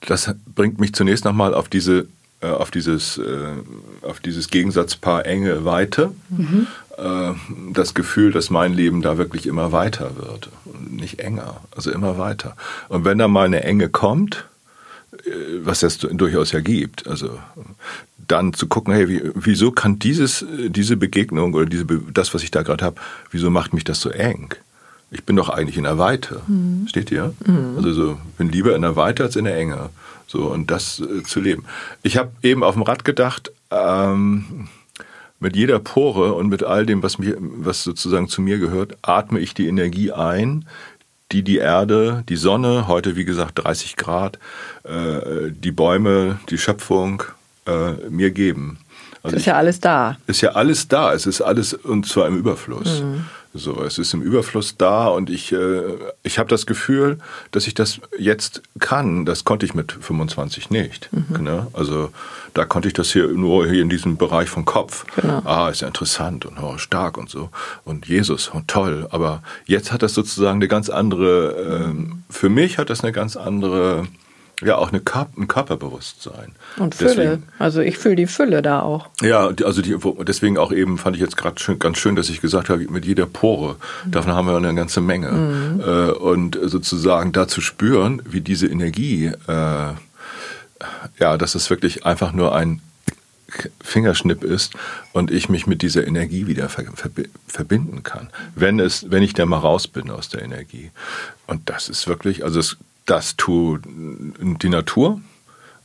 [0.00, 2.06] das bringt mich zunächst nochmal auf diese
[2.42, 3.46] äh, auf dieses, äh,
[4.02, 6.12] auf dieses Gegensatzpaar Enge, Weite.
[6.28, 6.66] Mhm.
[6.98, 7.32] Äh,
[7.72, 10.50] das Gefühl, dass mein Leben da wirklich immer weiter wird.
[10.90, 12.54] Nicht enger, also immer weiter.
[12.88, 14.44] Und wenn da mal eine Enge kommt,
[15.62, 17.38] was es durchaus ja gibt, also
[18.28, 22.50] dann zu gucken, hey, wie, wieso kann dieses, diese Begegnung oder diese, das, was ich
[22.50, 23.00] da gerade habe,
[23.30, 24.54] wieso macht mich das so eng?
[25.10, 26.40] Ich bin doch eigentlich in der Weite.
[26.46, 26.86] Mhm.
[26.88, 27.32] Steht ihr?
[27.44, 27.74] Mhm.
[27.76, 29.90] Also so, bin lieber in der Weite als in der Enge.
[30.26, 31.64] So, und das äh, zu leben.
[32.02, 34.68] Ich habe eben auf dem Rad gedacht, ähm,
[35.38, 39.38] mit jeder Pore und mit all dem, was, mir, was sozusagen zu mir gehört, atme
[39.38, 40.66] ich die Energie ein,
[41.32, 44.38] die die Erde, die Sonne, heute wie gesagt 30 Grad,
[44.84, 47.22] äh, die Bäume, die Schöpfung
[47.66, 48.78] äh, mir geben.
[49.22, 50.16] Also ist ich, ja alles da.
[50.26, 51.12] Ist ja alles da.
[51.12, 53.02] Es ist alles und zwar im Überfluss.
[53.02, 53.24] Mhm.
[53.56, 55.82] So, es ist im Überfluss da und ich, äh,
[56.22, 57.18] ich habe das Gefühl,
[57.50, 59.24] dass ich das jetzt kann.
[59.24, 61.08] Das konnte ich mit 25 nicht.
[61.12, 61.44] Mhm.
[61.44, 61.66] Ne?
[61.72, 62.10] Also
[62.54, 65.04] da konnte ich das hier nur hier in diesem Bereich vom Kopf.
[65.16, 65.42] Genau.
[65.44, 67.50] Ah, ist ja interessant und oh, stark und so.
[67.84, 69.06] Und Jesus und toll.
[69.10, 73.36] Aber jetzt hat das sozusagen eine ganz andere, äh, für mich hat das eine ganz
[73.36, 74.06] andere
[74.62, 76.52] ja, auch eine Kör ein Körperbewusstsein.
[76.78, 77.14] Und Fülle.
[77.14, 79.08] Deswegen, also ich fühle die Fülle da auch.
[79.20, 82.40] Ja, also die, deswegen auch eben fand ich jetzt gerade schön, ganz schön, dass ich
[82.40, 84.10] gesagt habe, mit jeder Pore, mhm.
[84.12, 85.30] davon haben wir eine ganze Menge.
[85.30, 85.80] Mhm.
[85.80, 89.92] Äh, und sozusagen da zu spüren, wie diese Energie, äh,
[91.18, 92.80] ja, dass es wirklich einfach nur ein
[93.80, 94.72] Fingerschnipp ist
[95.12, 99.58] und ich mich mit dieser Energie wieder verbinden kann, wenn es, wenn ich da mal
[99.58, 100.90] raus bin aus der Energie.
[101.46, 102.76] Und das ist wirklich, also es
[103.06, 105.20] das tut die Natur.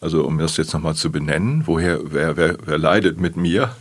[0.01, 3.76] Also um das jetzt nochmal zu benennen, woher, wer, wer, wer leidet mit mir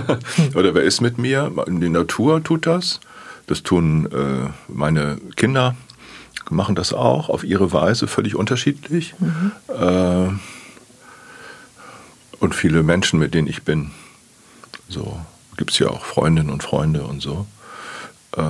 [0.54, 1.52] oder wer ist mit mir?
[1.68, 3.00] Die Natur tut das.
[3.46, 5.76] Das tun äh, meine Kinder,
[6.50, 9.14] machen das auch auf ihre Weise, völlig unterschiedlich.
[9.18, 9.52] Mhm.
[9.68, 10.28] Äh,
[12.40, 13.90] und viele Menschen, mit denen ich bin.
[14.88, 15.20] So
[15.56, 17.46] gibt es ja auch Freundinnen und Freunde und so.
[18.36, 18.42] Äh,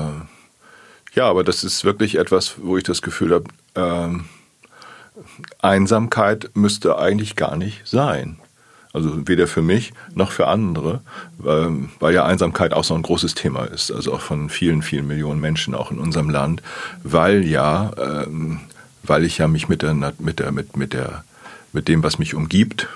[1.15, 3.45] ja, aber das ist wirklich etwas, wo ich das Gefühl habe,
[3.75, 4.19] äh,
[5.61, 8.39] Einsamkeit müsste eigentlich gar nicht sein.
[8.93, 11.03] Also weder für mich noch für andere,
[11.37, 15.39] weil, ja Einsamkeit auch so ein großes Thema ist, also auch von vielen, vielen Millionen
[15.39, 16.63] Menschen auch in unserem Land,
[17.03, 18.61] weil ja, ähm,
[19.03, 21.25] weil ich ja mich mit der, mit der, mit, mit der,
[21.75, 22.89] mit dem, was mich umgibt,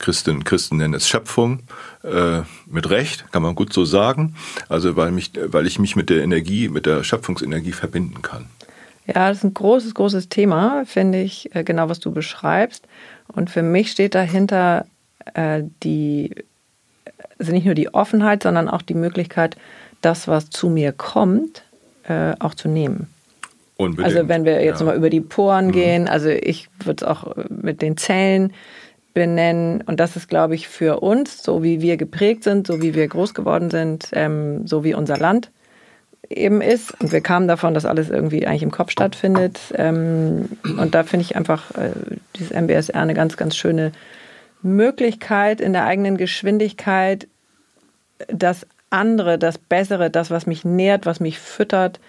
[0.00, 1.60] Christen, Christen nennen es Schöpfung,
[2.02, 4.34] äh, mit Recht, kann man gut so sagen.
[4.68, 8.46] Also weil, mich, weil ich mich mit der Energie, mit der Schöpfungsenergie verbinden kann.
[9.14, 12.86] Ja, das ist ein großes, großes Thema, finde ich, äh, genau was du beschreibst.
[13.28, 14.86] Und für mich steht dahinter
[15.34, 16.34] äh, die,
[17.38, 19.56] also nicht nur die Offenheit, sondern auch die Möglichkeit,
[20.00, 21.64] das, was zu mir kommt,
[22.04, 23.08] äh, auch zu nehmen.
[23.76, 24.06] Unbedingt.
[24.06, 24.86] Also wenn wir jetzt ja.
[24.86, 25.72] mal über die Poren mhm.
[25.72, 28.52] gehen, also ich würde es auch mit den Zellen
[29.12, 29.82] benennen.
[29.82, 33.08] Und das ist, glaube ich, für uns, so wie wir geprägt sind, so wie wir
[33.08, 35.50] groß geworden sind, ähm, so wie unser Land
[36.28, 36.92] eben ist.
[37.00, 39.58] Und wir kamen davon, dass alles irgendwie eigentlich im Kopf stattfindet.
[39.74, 41.90] Ähm, und da finde ich einfach äh,
[42.36, 43.92] dieses MBSR eine ganz, ganz schöne
[44.62, 47.26] Möglichkeit in der eigenen Geschwindigkeit,
[48.28, 52.00] das andere, das Bessere, das, was mich nährt, was mich füttert,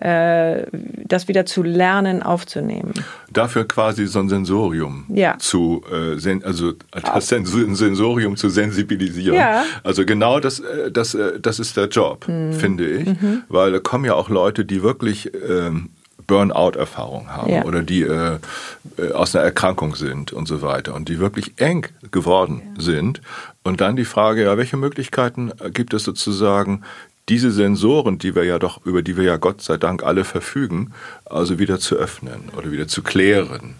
[0.00, 2.94] das wieder zu lernen, aufzunehmen.
[3.30, 5.36] Dafür quasi so ein Sensorium ja.
[5.38, 9.36] zu, äh, also das Sensorium zu sensibilisieren.
[9.36, 9.64] Ja.
[9.84, 12.52] Also genau das, äh, das, das ist der Job, mhm.
[12.52, 13.42] finde ich, mhm.
[13.48, 15.90] weil da kommen ja auch Leute, die wirklich ähm,
[16.26, 17.64] Burnout-Erfahrung haben ja.
[17.64, 18.38] oder die äh,
[19.12, 22.82] aus einer Erkrankung sind und so weiter und die wirklich eng geworden ja.
[22.82, 23.20] sind.
[23.64, 26.82] Und dann die Frage, ja, welche Möglichkeiten gibt es sozusagen,
[27.30, 30.92] diese Sensoren, die wir ja doch, über die wir ja Gott sei Dank alle verfügen,
[31.24, 33.76] also wieder zu öffnen oder wieder zu klären.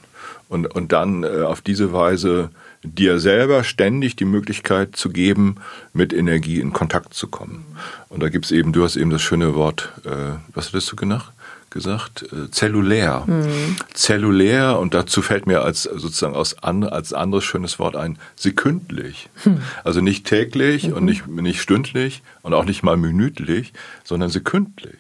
[0.49, 2.51] Und, und dann äh, auf diese Weise
[2.83, 5.57] dir selber ständig die Möglichkeit zu geben,
[5.93, 7.65] mit Energie in Kontakt zu kommen.
[8.09, 10.97] Und da gibt es eben, du hast eben das schöne Wort, äh, was hattest du
[10.97, 11.31] genannt?
[11.71, 13.25] Gesagt, äh, zellulär.
[13.27, 13.77] Mhm.
[13.95, 19.29] Zellulär, und dazu fällt mir als sozusagen aus an, als anderes schönes Wort ein, sekündlich.
[19.45, 19.63] Mhm.
[19.85, 20.95] Also nicht täglich mhm.
[20.95, 23.73] und nicht, nicht stündlich und auch nicht mal minütlich,
[24.05, 24.99] sondern sekündlich.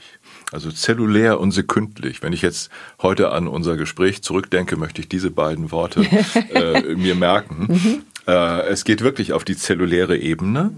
[0.52, 2.22] Also zellulär und sekündlich.
[2.22, 6.00] Wenn ich jetzt heute an unser Gespräch zurückdenke, möchte ich diese beiden Worte
[6.54, 7.66] äh, mir merken.
[7.68, 8.02] Mhm.
[8.26, 10.72] Äh, es geht wirklich auf die zelluläre Ebene.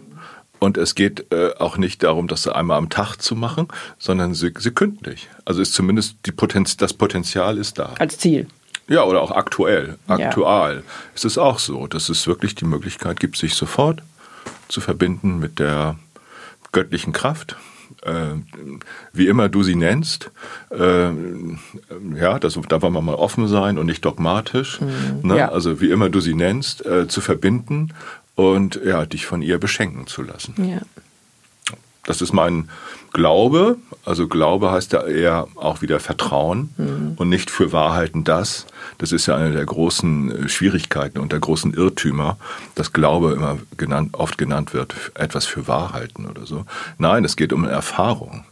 [0.62, 3.66] Und es geht äh, auch nicht darum, das einmal am Tag zu machen,
[3.98, 5.28] sondern sekündlich.
[5.44, 7.94] Also ist zumindest die Potenz das Potenzial ist da.
[7.98, 8.46] Als Ziel.
[8.86, 9.98] Ja, oder auch aktuell.
[10.06, 10.82] Aktual ja.
[11.16, 14.04] ist es auch so, dass es wirklich die Möglichkeit gibt, sich sofort
[14.68, 15.96] zu verbinden mit der
[16.70, 17.56] göttlichen Kraft,
[18.02, 18.12] äh,
[19.12, 20.30] wie immer du sie nennst,
[20.70, 21.10] äh,
[22.14, 25.38] ja, das, da wollen wir mal offen sein und nicht dogmatisch, mhm, ne?
[25.38, 25.48] ja.
[25.50, 27.92] also wie immer du sie nennst, zu verbinden
[28.34, 30.54] und ja, dich von ihr beschenken zu lassen.
[30.68, 30.80] Ja.
[32.04, 32.68] Das ist mein
[33.12, 33.76] Glaube.
[34.04, 37.12] Also Glaube heißt ja eher auch wieder Vertrauen mhm.
[37.16, 38.66] und nicht für Wahrheiten das.
[38.98, 42.38] Das ist ja eine der großen äh, Schwierigkeiten und der großen Irrtümer,
[42.74, 46.64] dass Glaube immer genannt, oft genannt wird, etwas für Wahrheiten oder so.
[46.98, 48.44] Nein, es geht um eine Erfahrung.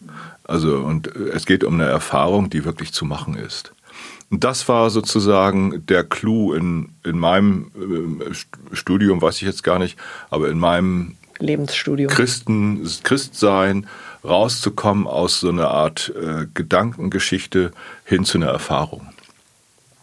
[0.44, 3.72] Also und äh, es geht um eine Erfahrung, die wirklich zu machen ist.
[4.30, 9.78] Und das war sozusagen der Clou in, in meinem äh, Studium, weiß ich jetzt gar
[9.78, 9.98] nicht,
[10.30, 12.10] aber in meinem Lebensstudium.
[12.10, 13.86] Christen, Christsein,
[14.22, 17.72] rauszukommen aus so einer Art äh, Gedankengeschichte
[18.04, 19.08] hin zu einer Erfahrung.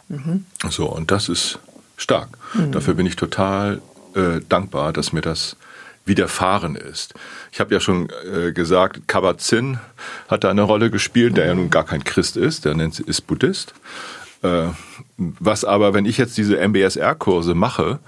[0.08, 0.44] Mhm.
[0.68, 1.58] So, und das ist
[1.96, 2.28] stark.
[2.54, 2.72] Mhm.
[2.72, 3.80] Dafür bin ich total
[4.14, 5.56] äh, dankbar, dass mir das
[6.04, 7.14] widerfahren ist.
[7.52, 9.78] Ich habe ja schon äh, gesagt, Kabat-Zinn
[10.26, 13.26] hat da eine Rolle gespielt, der ja nun gar kein Christ ist, der nennt, ist
[13.26, 13.74] Buddhist.
[14.42, 14.68] Äh,
[15.16, 17.98] was aber, wenn ich jetzt diese MBSR-Kurse mache,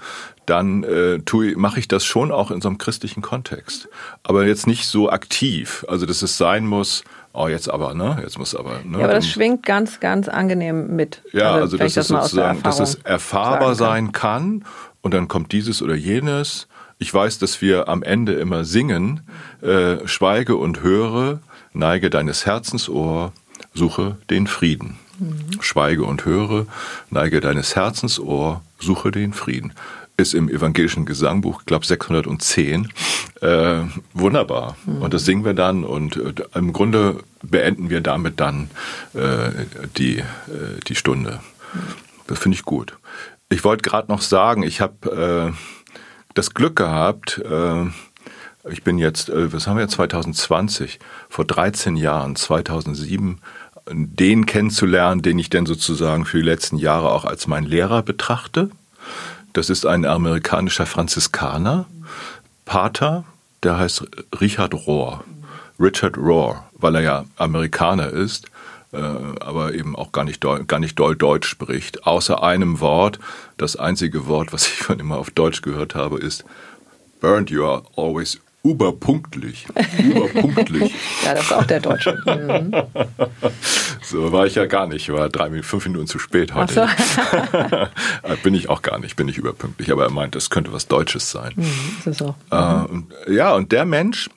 [0.45, 1.19] dann äh,
[1.55, 3.89] mache ich das schon auch in so einem christlichen Kontext.
[4.23, 5.85] Aber jetzt nicht so aktiv.
[5.87, 7.03] Also, dass es sein muss,
[7.33, 8.19] oh, jetzt aber, ne?
[8.21, 8.79] Jetzt muss aber.
[8.83, 8.99] Ne?
[8.99, 11.21] Ja, aber das schwingt ganz, ganz angenehm mit.
[11.31, 14.65] Ja, also, also dass, es sozusagen, dass es erfahrbar sein kann
[15.01, 16.67] und dann kommt dieses oder jenes.
[16.97, 19.21] Ich weiß, dass wir am Ende immer singen,
[19.61, 21.39] äh, schweige und höre,
[21.73, 23.31] neige deines Herzens Ohr,
[23.73, 24.99] suche den Frieden.
[25.21, 25.61] Mhm.
[25.61, 26.65] Schweige und höre,
[27.11, 29.73] neige deines Herzens Ohr, suche den Frieden.
[30.17, 32.91] Ist im evangelischen Gesangbuch, ich glaube 610.
[33.41, 33.81] Äh,
[34.13, 34.75] wunderbar.
[34.85, 35.01] Mhm.
[35.03, 38.71] Und das singen wir dann und äh, im Grunde beenden wir damit dann
[39.13, 39.51] äh,
[39.97, 40.23] die, äh,
[40.87, 41.39] die Stunde.
[41.73, 41.79] Mhm.
[42.27, 42.97] Das finde ich gut.
[43.49, 45.57] Ich wollte gerade noch sagen, ich habe äh,
[46.33, 47.85] das Glück gehabt, äh,
[48.69, 50.99] ich bin jetzt, was haben wir jetzt, 2020,
[51.29, 53.39] vor 13 Jahren, 2007,
[53.93, 58.69] den kennenzulernen, den ich denn sozusagen für die letzten Jahre auch als mein Lehrer betrachte.
[59.53, 61.85] Das ist ein amerikanischer Franziskaner,
[62.65, 63.25] Pater,
[63.63, 64.05] der heißt
[64.39, 65.23] Richard Rohr.
[65.79, 68.47] Richard Rohr, weil er ja Amerikaner ist,
[68.93, 72.05] äh, aber eben auch gar nicht, gar nicht doll Deutsch spricht.
[72.05, 73.19] Außer einem Wort,
[73.57, 76.45] das einzige Wort, was ich von immer auf Deutsch gehört habe, ist
[77.19, 79.65] Bernd, you are always Überpunktlich.
[79.97, 80.93] Überpunktlich.
[81.25, 82.17] ja, das ist auch der Deutsche.
[82.31, 82.73] Mhm.
[84.03, 85.09] So war ich ja gar nicht.
[85.09, 86.73] Ich war drei, fünf Minuten zu spät heute.
[86.73, 88.35] So.
[88.43, 89.91] bin ich auch gar nicht, bin ich überpünktlich.
[89.91, 91.53] Aber er meint, das könnte was Deutsches sein.
[91.55, 92.87] Mhm, das ist auch.
[92.89, 93.07] Mhm.
[93.27, 94.29] Äh, ja, und der Mensch,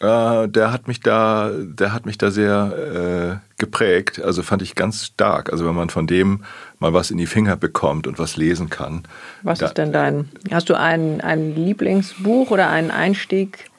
[0.00, 4.20] äh, der hat mich da, der hat mich da sehr äh, geprägt.
[4.22, 5.50] Also fand ich ganz stark.
[5.52, 6.44] Also wenn man von dem
[6.78, 9.04] mal was in die Finger bekommt und was lesen kann.
[9.42, 10.28] Was da, ist denn dein?
[10.50, 13.70] Hast du ein, ein Lieblingsbuch oder einen Einstieg?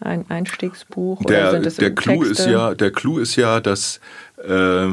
[0.00, 1.24] Ein Einstiegsbuch?
[1.24, 4.00] Der, oder der Clou ist ja, der Clou ist ja, dass
[4.46, 4.88] äh,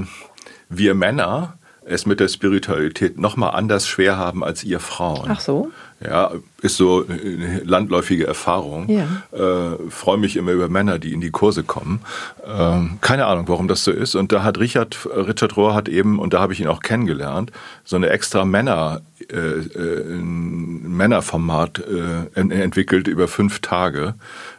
[0.69, 5.29] wir Männer es mit der Spiritualität noch mal anders schwer haben als ihr Frauen.
[5.29, 5.71] Ach so.
[6.05, 6.31] Ja,
[6.61, 8.89] ist so eine landläufige Erfahrung.
[8.89, 9.07] Ja.
[9.31, 12.01] Äh, Freue mich immer über Männer, die in die Kurse kommen.
[12.45, 14.15] Ähm, keine Ahnung, warum das so ist.
[14.15, 17.51] Und da hat Richard, Richard Rohr hat eben, und da habe ich ihn auch kennengelernt,
[17.83, 19.01] so eine extra Männer,
[19.31, 24.15] äh, äh, Männerformat äh, entwickelt über fünf Tage.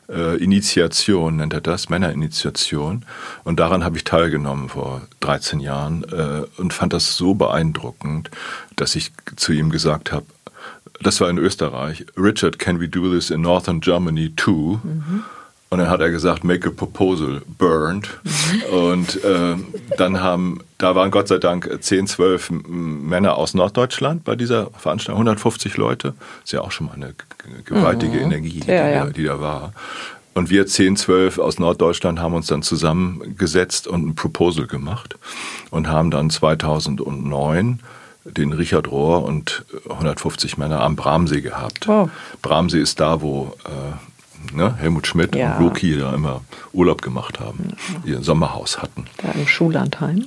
[0.09, 3.05] Äh, Initiation nennt er das, Männerinitiation.
[3.45, 8.30] Und daran habe ich teilgenommen vor 13 Jahren äh, und fand das so beeindruckend,
[8.76, 10.26] dass ich zu ihm gesagt habe,
[11.01, 14.80] das war in Österreich, Richard, can we do this in Northern Germany too?
[14.82, 15.24] Mhm.
[15.74, 18.09] Und dann hat er gesagt, make a proposal, burned.
[18.70, 19.57] Und äh,
[19.97, 25.22] dann haben, da waren Gott sei Dank 10, 12 Männer aus Norddeutschland bei dieser Veranstaltung,
[25.22, 26.14] 150 Leute.
[26.45, 27.14] Ist ja auch schon mal eine
[27.64, 28.22] gewaltige mhm.
[28.22, 29.07] Energie, die, ja, ja.
[29.07, 29.72] die da war.
[30.35, 35.16] Und wir 10, 12 aus Norddeutschland haben uns dann zusammengesetzt und ein Proposal gemacht
[35.70, 37.80] und haben dann 2009
[38.24, 41.86] den Richard Rohr und 150 Männer am Bramsee gehabt.
[41.86, 42.10] Wow.
[42.42, 45.56] Bramsee ist da, wo äh, ne, Helmut Schmidt ja.
[45.56, 48.14] und Loki da immer Urlaub gemacht haben, ja.
[48.14, 49.06] ihr Sommerhaus hatten.
[49.18, 50.26] Da im Schullandheim?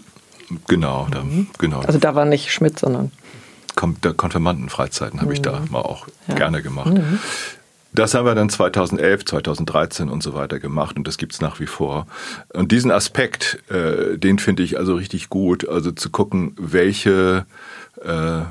[0.68, 1.48] Genau, da, mhm.
[1.58, 1.82] genau.
[1.82, 3.12] Also da war nicht Schmidt, sondern...
[3.76, 5.34] Konfirmandenfreizeiten habe mhm.
[5.34, 5.72] ich da mhm.
[5.72, 6.34] mal auch ja.
[6.34, 6.94] gerne gemacht.
[6.94, 7.20] Mhm.
[7.98, 11.60] Das haben wir dann 2011, 2013 und so weiter gemacht und das gibt es nach
[11.60, 12.06] wie vor.
[12.54, 17.48] Und diesen Aspekt, äh, den finde ich also richtig gut, also zu gucken, welche
[18.04, 18.42] äh,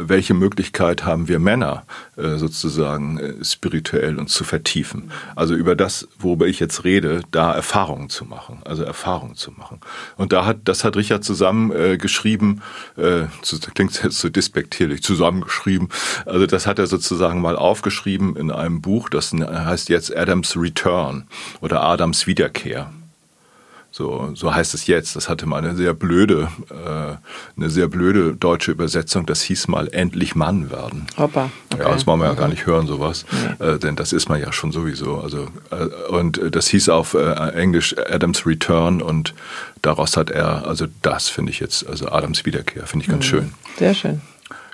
[0.00, 1.84] welche Möglichkeit haben wir Männer
[2.16, 5.12] äh, sozusagen äh, spirituell uns zu vertiefen.
[5.36, 9.80] Also über das, worüber ich jetzt rede, da Erfahrungen zu machen, also Erfahrungen zu machen.
[10.16, 12.60] Und da hat, das hat Richard zusammen äh, geschrieben,
[12.96, 13.26] äh,
[13.74, 15.88] klingt jetzt so despektierlich, zusammengeschrieben.
[16.26, 21.26] Also das hat er sozusagen mal aufgeschrieben in einem Buch, das heißt jetzt Adams Return
[21.60, 22.90] oder Adams Wiederkehr.
[23.90, 25.16] So, so heißt es jetzt.
[25.16, 27.16] Das hatte mal eine sehr blöde, äh,
[27.56, 29.26] eine sehr blöde deutsche Übersetzung.
[29.26, 31.06] Das hieß mal endlich Mann werden.
[31.16, 31.50] Hoppa.
[31.72, 31.82] Okay.
[31.82, 33.24] Ja, das wollen wir ja gar nicht hören, sowas.
[33.58, 33.66] Nee.
[33.66, 35.18] Äh, denn das ist man ja schon sowieso.
[35.18, 39.34] Also, äh, und das hieß auf äh, Englisch Adams Return und
[39.82, 43.28] daraus hat er, also das finde ich jetzt, also Adams Wiederkehr, finde ich ganz mhm.
[43.28, 43.54] schön.
[43.78, 44.20] Sehr schön.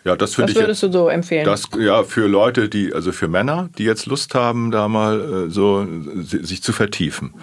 [0.05, 0.57] Ja, das finde ich.
[0.57, 1.47] Was würdest du so empfehlen?
[1.47, 5.51] Das, ja, für Leute, die, also für Männer, die jetzt Lust haben, da mal äh,
[5.51, 5.87] so
[6.23, 7.35] sich zu vertiefen.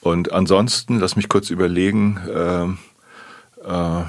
[0.00, 2.18] Und ansonsten, lass mich kurz überlegen.
[2.28, 4.04] Äh, äh,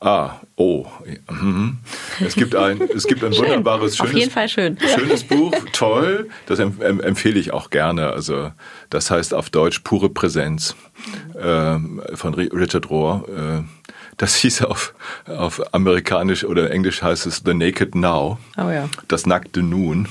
[0.00, 0.86] Ah, oh.
[1.30, 1.78] Mhm.
[2.20, 4.78] Es gibt ein, es gibt ein wunderbares, schönes, Auf jeden Fall schön.
[4.98, 6.28] schönes Buch, toll.
[6.46, 8.08] Das empfehle ich auch gerne.
[8.10, 8.50] Also,
[8.90, 10.74] das heißt auf Deutsch Pure Präsenz
[11.34, 11.78] äh,
[12.14, 13.28] von Richard Rohr.
[13.28, 13.62] Äh,
[14.22, 14.94] das hieß auf,
[15.26, 18.38] auf amerikanisch oder englisch heißt es The Naked Now.
[18.56, 18.88] Oh ja.
[19.08, 20.08] Das nackte Nun.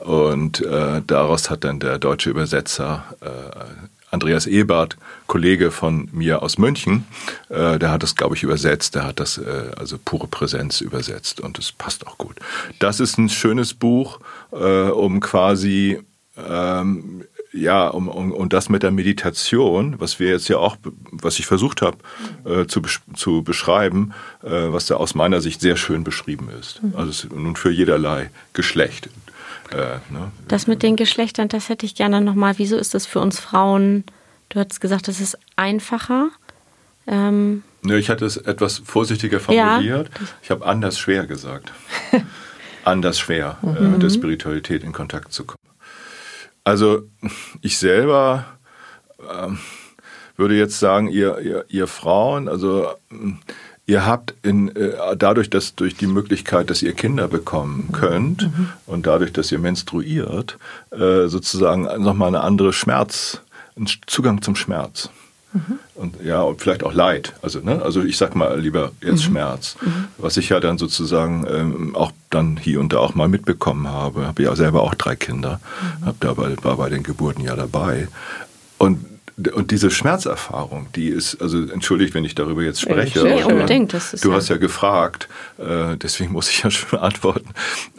[0.00, 4.96] Und äh, daraus hat dann der deutsche Übersetzer äh, Andreas Ebert,
[5.28, 7.06] Kollege von mir aus München,
[7.48, 8.96] äh, der hat das, glaube ich, übersetzt.
[8.96, 12.36] Der hat das äh, also pure Präsenz übersetzt und es passt auch gut.
[12.80, 14.18] Das ist ein schönes Buch,
[14.50, 16.00] äh, um quasi
[16.36, 20.76] ähm, ja, um, um, um das mit der Meditation, was wir jetzt ja auch,
[21.10, 21.98] was ich versucht habe
[22.44, 22.82] äh, zu,
[23.14, 26.82] zu beschreiben, äh, was da aus meiner Sicht sehr schön beschrieben ist.
[26.82, 26.94] Mhm.
[26.96, 29.08] Also nun für jederlei Geschlecht.
[29.72, 29.76] Äh,
[30.12, 30.30] ne?
[30.46, 32.54] Das mit den Geschlechtern, das hätte ich gerne nochmal.
[32.58, 34.04] Wieso ist das für uns Frauen?
[34.50, 36.28] Du hast gesagt, das ist einfacher.
[37.06, 40.10] Ähm ja, ich hatte es etwas vorsichtiger formuliert.
[40.14, 40.26] Ja.
[40.42, 41.72] Ich habe anders schwer gesagt.
[42.84, 43.96] anders schwer, mhm.
[43.96, 45.67] äh, der Spiritualität in Kontakt zu kommen.
[46.68, 47.04] Also
[47.62, 48.44] ich selber
[49.20, 49.48] äh,
[50.36, 52.88] würde jetzt sagen, ihr, ihr, ihr Frauen, also
[53.86, 58.68] ihr habt in, äh, dadurch, dass durch die Möglichkeit, dass ihr Kinder bekommen könnt mhm.
[58.84, 60.58] und dadurch, dass ihr menstruiert,
[60.90, 63.40] äh, sozusagen nochmal eine andere Schmerz,
[63.74, 65.08] einen Zugang zum Schmerz.
[65.52, 65.78] Mhm.
[65.94, 67.34] Und ja, und vielleicht auch Leid.
[67.42, 67.80] Also, ne?
[67.82, 69.30] also ich sag mal lieber jetzt mhm.
[69.30, 69.76] Schmerz.
[69.80, 70.08] Mhm.
[70.18, 74.26] Was ich ja dann sozusagen ähm, auch dann hier und da auch mal mitbekommen habe.
[74.26, 75.60] Habe ja selber auch drei Kinder,
[76.00, 76.06] mhm.
[76.06, 78.08] hab dabei, war bei den Geburten ja dabei.
[78.78, 79.04] Und
[79.54, 83.28] und diese Schmerzerfahrung, die ist, also entschuldigt, wenn ich darüber jetzt spreche.
[83.28, 83.94] Ja, unbedingt.
[83.94, 85.28] Das ist du ja hast ja gefragt,
[85.58, 87.50] äh, deswegen muss ich ja schon antworten.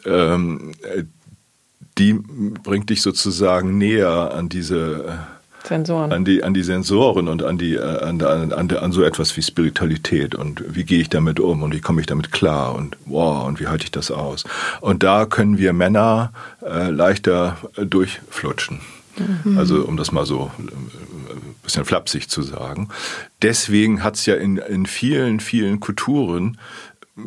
[0.05, 0.73] Ähm,
[1.97, 5.19] die bringt dich sozusagen näher an diese
[5.64, 6.12] Sensoren.
[6.12, 9.36] An die, an die Sensoren und an, die, äh, an, an, an, an so etwas
[9.38, 12.97] wie Spiritualität und wie gehe ich damit um und wie komme ich damit klar und
[13.05, 14.45] wow und wie halte ich das aus.
[14.82, 16.32] Und da können wir Männer
[16.62, 18.80] äh, leichter äh, durchflutschen.
[19.43, 19.57] Mhm.
[19.57, 20.72] Also um das mal so ein äh,
[21.64, 22.89] bisschen flapsig zu sagen.
[23.41, 26.57] Deswegen hat es ja in, in vielen, vielen Kulturen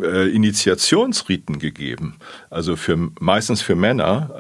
[0.01, 2.17] Initiationsriten gegeben.
[2.49, 4.31] Also für, meistens für Männer.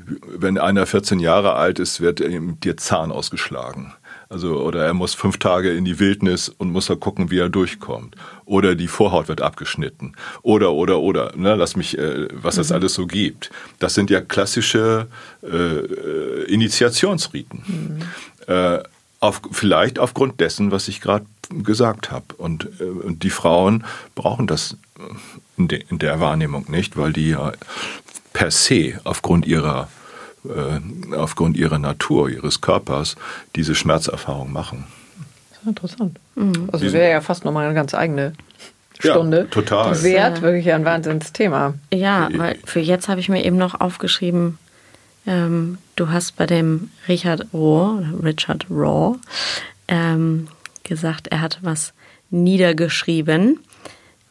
[0.00, 3.92] Äh, wenn einer 14 Jahre alt ist, wird ihm dir Zahn ausgeschlagen.
[4.28, 7.48] Also, oder er muss fünf Tage in die Wildnis und muss da gucken, wie er
[7.48, 8.14] durchkommt.
[8.44, 10.14] Oder die Vorhaut wird abgeschnitten.
[10.42, 11.32] Oder, oder, oder.
[11.36, 12.76] Ne, lass mich, äh, was das mhm.
[12.76, 13.50] alles so gibt.
[13.80, 15.08] Das sind ja klassische
[15.42, 17.64] äh, Initiationsriten.
[17.66, 18.52] Mhm.
[18.52, 18.84] Äh,
[19.18, 22.26] auf, vielleicht aufgrund dessen, was ich gerade gesagt habe.
[22.38, 23.84] Und, äh, und die Frauen
[24.14, 24.76] brauchen das
[25.56, 27.52] in, de, in der Wahrnehmung nicht, weil die ja
[28.40, 29.88] per se aufgrund ihrer
[30.44, 33.16] äh, aufgrund ihrer Natur, ihres Körpers
[33.54, 34.86] diese Schmerzerfahrung machen.
[35.50, 36.18] Das ist interessant.
[36.36, 36.70] Mhm.
[36.72, 38.32] Also wäre ja fast nochmal eine ganz eigene
[38.98, 39.40] Stunde.
[39.40, 40.02] Ja, total.
[40.02, 41.74] Wert, wirklich ein Wahnsinnsthema.
[41.92, 44.56] Ja, weil für jetzt habe ich mir eben noch aufgeschrieben,
[45.26, 49.18] ähm, du hast bei dem Richard Rohr, Richard Raw,
[49.86, 50.48] ähm,
[50.82, 51.92] gesagt, er hat was
[52.30, 53.60] niedergeschrieben.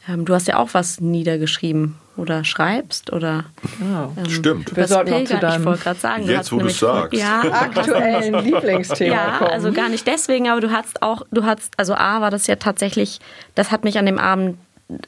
[0.08, 3.46] Ähm, du hast ja auch was niedergeschrieben oder schreibst oder
[3.80, 4.12] ja.
[4.18, 4.76] ähm, stimmt.
[4.76, 8.44] Wir sollten noch zu deinem ich wollte gerade sagen, jetzt wo du sagst, ja, aktuellen
[8.44, 9.52] Lieblingsthema ja, kommen.
[9.52, 12.58] also gar nicht deswegen, aber du hast auch, du hast, also A war das ja
[12.58, 13.20] tatsächlich,
[13.56, 14.58] das hat mich an dem Abend,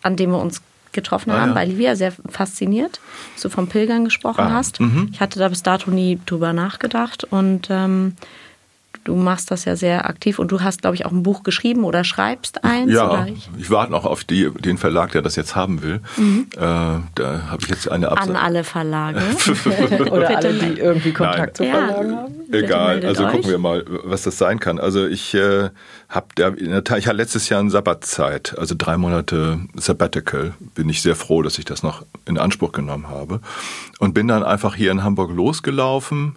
[0.01, 0.61] an dem wir uns
[0.93, 1.55] getroffen ah, haben, ja.
[1.55, 2.99] bei Livia sehr fasziniert,
[3.33, 4.79] dass du vom Pilgern gesprochen ah, hast.
[4.79, 5.09] Mhm.
[5.11, 8.15] Ich hatte da bis dato nie drüber nachgedacht und ähm,
[9.03, 11.83] du machst das ja sehr aktiv und du hast, glaube ich, auch ein Buch geschrieben
[11.83, 12.91] oder schreibst eins.
[12.91, 13.49] Ja, ich?
[13.57, 13.69] ich?
[13.71, 16.01] warte noch auf die, den Verlag, der das jetzt haben will.
[16.17, 16.47] Mhm.
[16.55, 17.01] Äh, da
[17.49, 18.31] habe ich jetzt eine Absage.
[18.31, 19.19] An alle Verlage.
[20.11, 21.69] oder alle, die irgendwie Kontakt Nein.
[21.69, 22.33] zu Verlagen ja, haben.
[22.51, 23.31] Egal, also euch.
[23.31, 24.79] gucken wir mal, was das sein kann.
[24.79, 25.69] Also ich äh,
[26.09, 30.53] habe in der Tat, ich hatte letztes Jahr eine Sabbatzeit, also drei Monate Sabbatical.
[30.75, 33.39] Bin ich sehr froh, dass ich das noch in Anspruch genommen habe.
[33.99, 36.35] Und bin dann einfach hier in Hamburg losgelaufen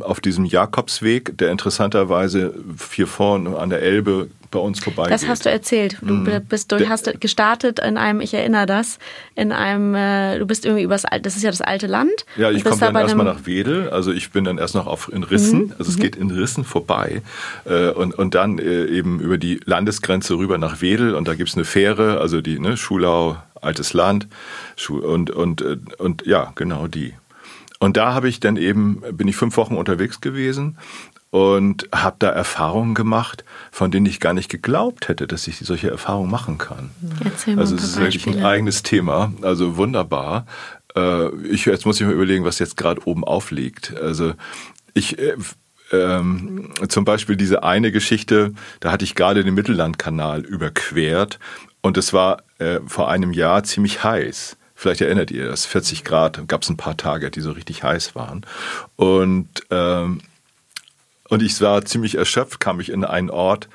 [0.00, 2.54] auf diesem Jakobsweg, der interessanterweise
[2.94, 5.12] hier vorne an der Elbe bei uns vorbeigeht.
[5.12, 5.98] Das hast du erzählt.
[6.02, 6.44] Du mhm.
[6.48, 8.98] bist, du hast gestartet in einem, ich erinnere das,
[9.34, 12.26] in einem, äh, du bist irgendwie übers, das ist ja das alte Land.
[12.36, 15.10] Ja, ich komme dann da erstmal nach Wedel, also ich bin dann erst noch auf,
[15.12, 15.74] in Rissen, mhm.
[15.78, 16.02] also es mhm.
[16.02, 17.22] geht in Rissen vorbei
[17.64, 21.48] äh, und, und dann äh, eben über die Landesgrenze rüber nach Wedel und da gibt
[21.48, 24.26] es eine Fähre, also die ne, Schulau, altes Land
[24.88, 27.14] und, und, äh, und ja, genau die.
[27.80, 30.76] Und da habe ich dann eben, bin ich fünf Wochen unterwegs gewesen
[31.30, 35.90] und habe da Erfahrungen gemacht, von denen ich gar nicht geglaubt hätte, dass ich solche
[35.90, 36.90] Erfahrungen machen kann.
[37.24, 40.46] Erzähl mal also es ist wirklich ein eigenes Thema, also wunderbar.
[40.94, 43.96] Äh, ich, jetzt muss ich mir überlegen, was jetzt gerade oben aufliegt.
[43.96, 44.34] Also
[44.92, 45.36] ich äh,
[45.92, 51.38] ähm, zum Beispiel diese eine Geschichte, da hatte ich gerade den Mittellandkanal überquert
[51.80, 54.56] und es war äh, vor einem Jahr ziemlich heiß.
[54.80, 58.14] Vielleicht erinnert ihr das, 40 Grad, gab es ein paar Tage, die so richtig heiß
[58.14, 58.46] waren.
[58.96, 60.22] Und, ähm,
[61.28, 63.68] und ich war ziemlich erschöpft, kam ich in einen Ort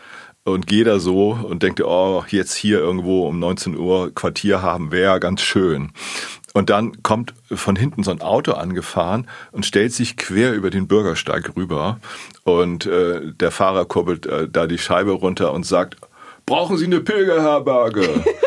[0.45, 4.91] und gehe da so und denke, oh, jetzt hier irgendwo um 19 Uhr Quartier haben
[4.91, 5.91] wäre ganz schön.
[6.55, 10.87] Und dann kommt von hinten so ein Auto angefahren und stellt sich quer über den
[10.87, 11.99] Bürgersteig rüber.
[12.45, 15.97] Und äh, der Fahrer kurbelt äh, da die Scheibe runter und sagt,
[16.47, 18.23] brauchen Sie eine Pilgerherberge?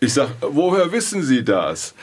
[0.00, 1.94] Ich sag, woher wissen Sie das?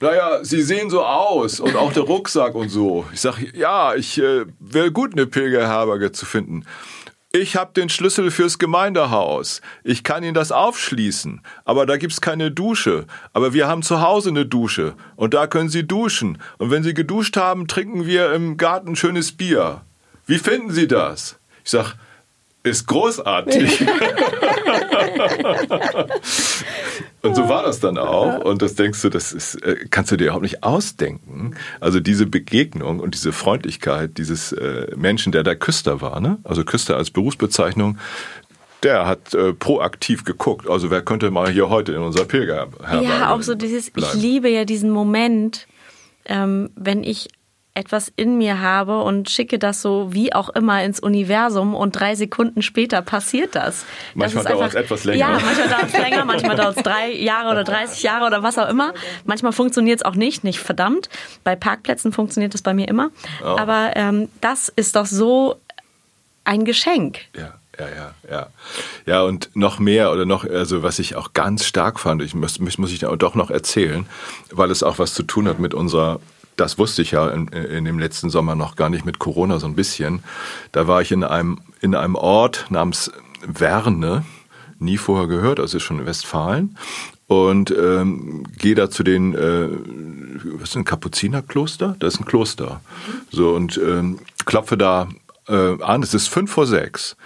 [0.00, 3.04] Naja, Sie sehen so aus und auch der Rucksack und so.
[3.12, 6.64] Ich sag, ja, ich äh, wäre gut, eine Pilgerherberge zu finden.
[7.36, 9.60] Ich habe den Schlüssel fürs Gemeindehaus.
[9.82, 11.40] Ich kann Ihnen das aufschließen.
[11.64, 13.06] Aber da gibt's keine Dusche.
[13.32, 14.94] Aber wir haben zu Hause eine Dusche.
[15.16, 16.38] Und da können Sie duschen.
[16.58, 19.80] Und wenn Sie geduscht haben, trinken wir im Garten schönes Bier.
[20.26, 21.40] Wie finden Sie das?
[21.64, 21.96] Ich sag,
[22.62, 23.80] ist großartig.
[27.24, 28.38] und so war das dann auch.
[28.44, 31.54] Und das denkst du, das ist, äh, kannst du dir überhaupt nicht ausdenken.
[31.80, 36.38] Also diese Begegnung und diese Freundlichkeit dieses äh, Menschen, der da Küster war, ne?
[36.44, 37.98] Also Küster als Berufsbezeichnung,
[38.82, 40.68] der hat äh, proaktiv geguckt.
[40.68, 44.12] Also wer könnte mal hier heute in unser Pilgerherberge Ja, auch so dieses, bleiben.
[44.14, 45.66] ich liebe ja diesen Moment,
[46.26, 47.28] ähm, wenn ich
[47.74, 52.14] etwas in mir habe und schicke das so wie auch immer ins Universum und drei
[52.14, 53.84] Sekunden später passiert das.
[54.14, 55.18] Manchmal dauert es etwas länger.
[55.18, 58.58] Ja, manchmal dauert es länger, manchmal dauert es drei Jahre oder 30 Jahre oder was
[58.58, 58.94] auch immer.
[59.24, 61.08] Manchmal funktioniert es auch nicht, nicht verdammt.
[61.42, 63.10] Bei Parkplätzen funktioniert es bei mir immer.
[63.42, 63.46] Oh.
[63.46, 65.56] Aber ähm, das ist doch so
[66.44, 67.20] ein Geschenk.
[67.36, 67.54] Ja.
[67.76, 68.46] Ja, ja, ja.
[69.04, 72.60] Ja, und noch mehr oder noch, also was ich auch ganz stark fand, ich muss,
[72.60, 74.06] muss ich doch noch erzählen,
[74.52, 76.20] weil es auch was zu tun hat mit unserer
[76.56, 79.66] das wusste ich ja in, in, dem letzten Sommer noch gar nicht mit Corona so
[79.66, 80.22] ein bisschen.
[80.72, 83.10] Da war ich in einem, in einem Ort namens
[83.46, 84.24] Werne,
[84.78, 86.76] nie vorher gehört, also ist schon in Westfalen.
[87.26, 89.68] Und ähm, gehe da zu den, äh,
[90.60, 91.96] was ist ein Kapuzinerkloster?
[91.98, 92.80] Das ist ein Kloster.
[93.30, 95.08] So, und ähm, klopfe da
[95.48, 97.16] äh, an, es ist fünf vor sechs,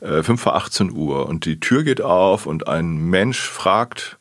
[0.00, 1.26] äh, fünf vor 18 Uhr.
[1.26, 4.18] Und die Tür geht auf und ein Mensch fragt,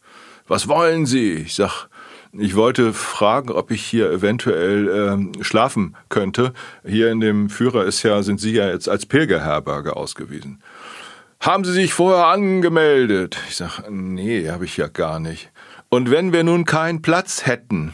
[0.47, 1.33] was wollen Sie?
[1.33, 1.87] Ich sag,
[2.33, 6.53] ich wollte fragen, ob ich hier eventuell ähm, schlafen könnte.
[6.85, 10.61] Hier in dem Führer ist ja, sind Sie ja jetzt als Pilgerherberge ausgewiesen.
[11.39, 13.37] Haben Sie sich vorher angemeldet?
[13.47, 15.51] Ich sage, nee, habe ich ja gar nicht.
[15.89, 17.93] Und wenn wir nun keinen Platz hätten,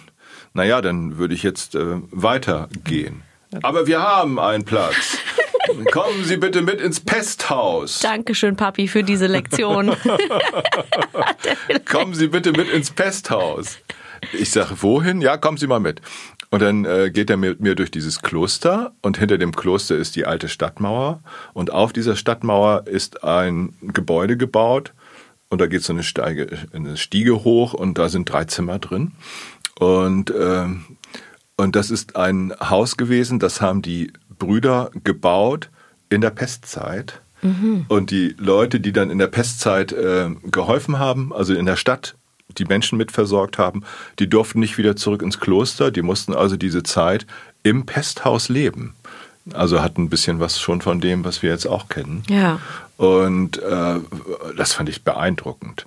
[0.53, 3.23] naja, dann würde ich jetzt äh, weitergehen.
[3.61, 5.17] Aber wir haben einen Platz.
[5.91, 7.99] Kommen Sie bitte mit ins Pesthaus.
[7.99, 9.95] Dankeschön, Papi, für diese Lektion.
[11.89, 13.77] Kommen Sie bitte mit ins Pesthaus.
[14.31, 15.21] Ich sage, wohin?
[15.21, 16.01] Ja, kommen Sie mal mit.
[16.49, 20.15] Und dann äh, geht er mit mir durch dieses Kloster und hinter dem Kloster ist
[20.15, 21.21] die alte Stadtmauer
[21.53, 24.93] und auf dieser Stadtmauer ist ein Gebäude gebaut
[25.49, 29.13] und da geht so eine, Steige, eine Stiege hoch und da sind drei Zimmer drin
[29.79, 30.67] und äh,
[31.55, 35.69] und das ist ein Haus gewesen, das haben die Brüder gebaut
[36.09, 37.21] in der Pestzeit.
[37.41, 37.85] Mhm.
[37.87, 42.15] Und die Leute, die dann in der Pestzeit äh, geholfen haben, also in der Stadt
[42.57, 43.83] die Menschen mitversorgt haben,
[44.19, 47.25] die durften nicht wieder zurück ins Kloster, die mussten also diese Zeit
[47.63, 48.93] im Pesthaus leben.
[49.51, 52.23] Also hatten ein bisschen was schon von dem, was wir jetzt auch kennen.
[52.29, 52.59] Ja.
[52.95, 53.99] Und äh,
[54.55, 55.85] das fand ich beeindruckend.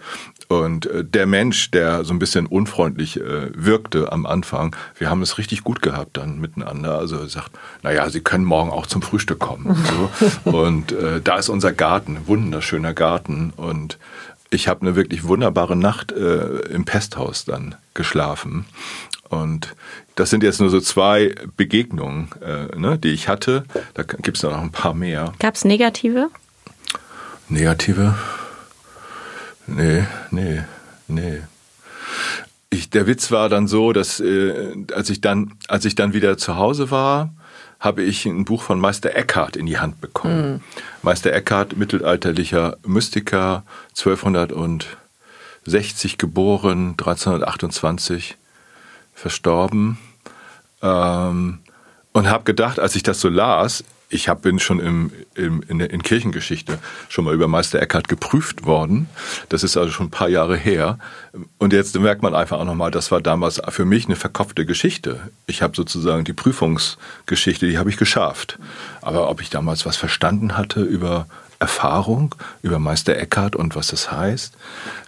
[0.48, 5.22] Und äh, der Mensch, der so ein bisschen unfreundlich äh, wirkte am Anfang, wir haben
[5.22, 6.98] es richtig gut gehabt dann miteinander.
[6.98, 7.52] Also er sagt,
[7.82, 9.66] naja, Sie können morgen auch zum Frühstück kommen.
[9.66, 10.50] Und, so.
[10.50, 13.52] und äh, da ist unser Garten, wunderschöner Garten.
[13.56, 13.98] Und
[14.56, 18.64] ich habe eine wirklich wunderbare Nacht äh, im Pesthaus dann geschlafen.
[19.28, 19.76] Und
[20.14, 23.64] das sind jetzt nur so zwei Begegnungen, äh, ne, die ich hatte.
[23.94, 25.32] Da gibt es noch ein paar mehr.
[25.38, 26.30] Gab es negative?
[27.48, 28.14] Negative?
[29.66, 30.62] Nee, nee,
[31.06, 31.42] nee.
[32.70, 36.38] Ich, der Witz war dann so, dass äh, als ich dann, als ich dann wieder
[36.38, 37.34] zu Hause war,
[37.86, 40.54] habe ich ein Buch von Meister Eckhart in die Hand bekommen.
[40.54, 40.60] Mhm.
[41.02, 43.62] Meister Eckhart, mittelalterlicher Mystiker,
[43.96, 48.36] 1260 geboren, 1328
[49.14, 49.98] verstorben.
[50.82, 51.60] Ähm,
[52.12, 55.80] und habe gedacht, als ich das so las, ich hab, bin schon im, im, in,
[55.80, 56.78] in Kirchengeschichte
[57.08, 59.08] schon mal über Meister Eckhart geprüft worden.
[59.48, 60.98] Das ist also schon ein paar Jahre her.
[61.58, 65.30] Und jetzt merkt man einfach auch nochmal, das war damals für mich eine verkopfte Geschichte.
[65.46, 68.58] Ich habe sozusagen die Prüfungsgeschichte, die habe ich geschafft.
[69.02, 71.26] Aber ob ich damals was verstanden hatte über
[71.58, 74.54] Erfahrung, über Meister Eckhart und was das heißt,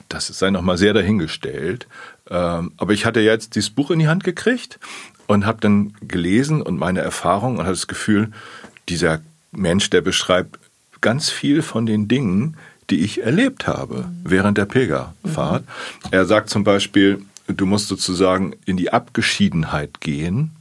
[0.08, 1.86] das sei nochmal sehr dahingestellt.
[2.30, 4.78] Ähm, aber ich hatte jetzt dieses Buch in die Hand gekriegt
[5.26, 8.32] und habe dann gelesen und meine Erfahrung und hatte das Gefühl,
[8.88, 9.20] dieser
[9.52, 10.58] Mensch, der beschreibt
[11.00, 12.56] ganz viel von den Dingen,
[12.90, 15.62] die ich erlebt habe während der Pilgerfahrt.
[15.62, 16.08] Mhm.
[16.10, 20.52] Er sagt zum Beispiel, du musst sozusagen in die Abgeschiedenheit gehen,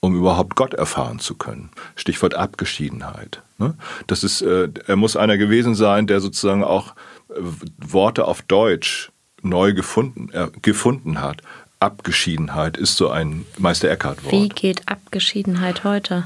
[0.00, 1.70] um überhaupt Gott erfahren zu können.
[1.96, 3.42] Stichwort Abgeschiedenheit.
[3.58, 3.74] Ne?
[4.06, 6.94] Das ist, äh, er muss einer gewesen sein, der sozusagen auch
[7.30, 7.34] äh,
[7.78, 9.10] Worte auf Deutsch
[9.42, 11.42] neu gefunden, äh, gefunden hat.
[11.80, 14.32] Abgeschiedenheit ist so ein Meister Eckhart-Wort.
[14.32, 16.24] Wie geht Abgeschiedenheit heute?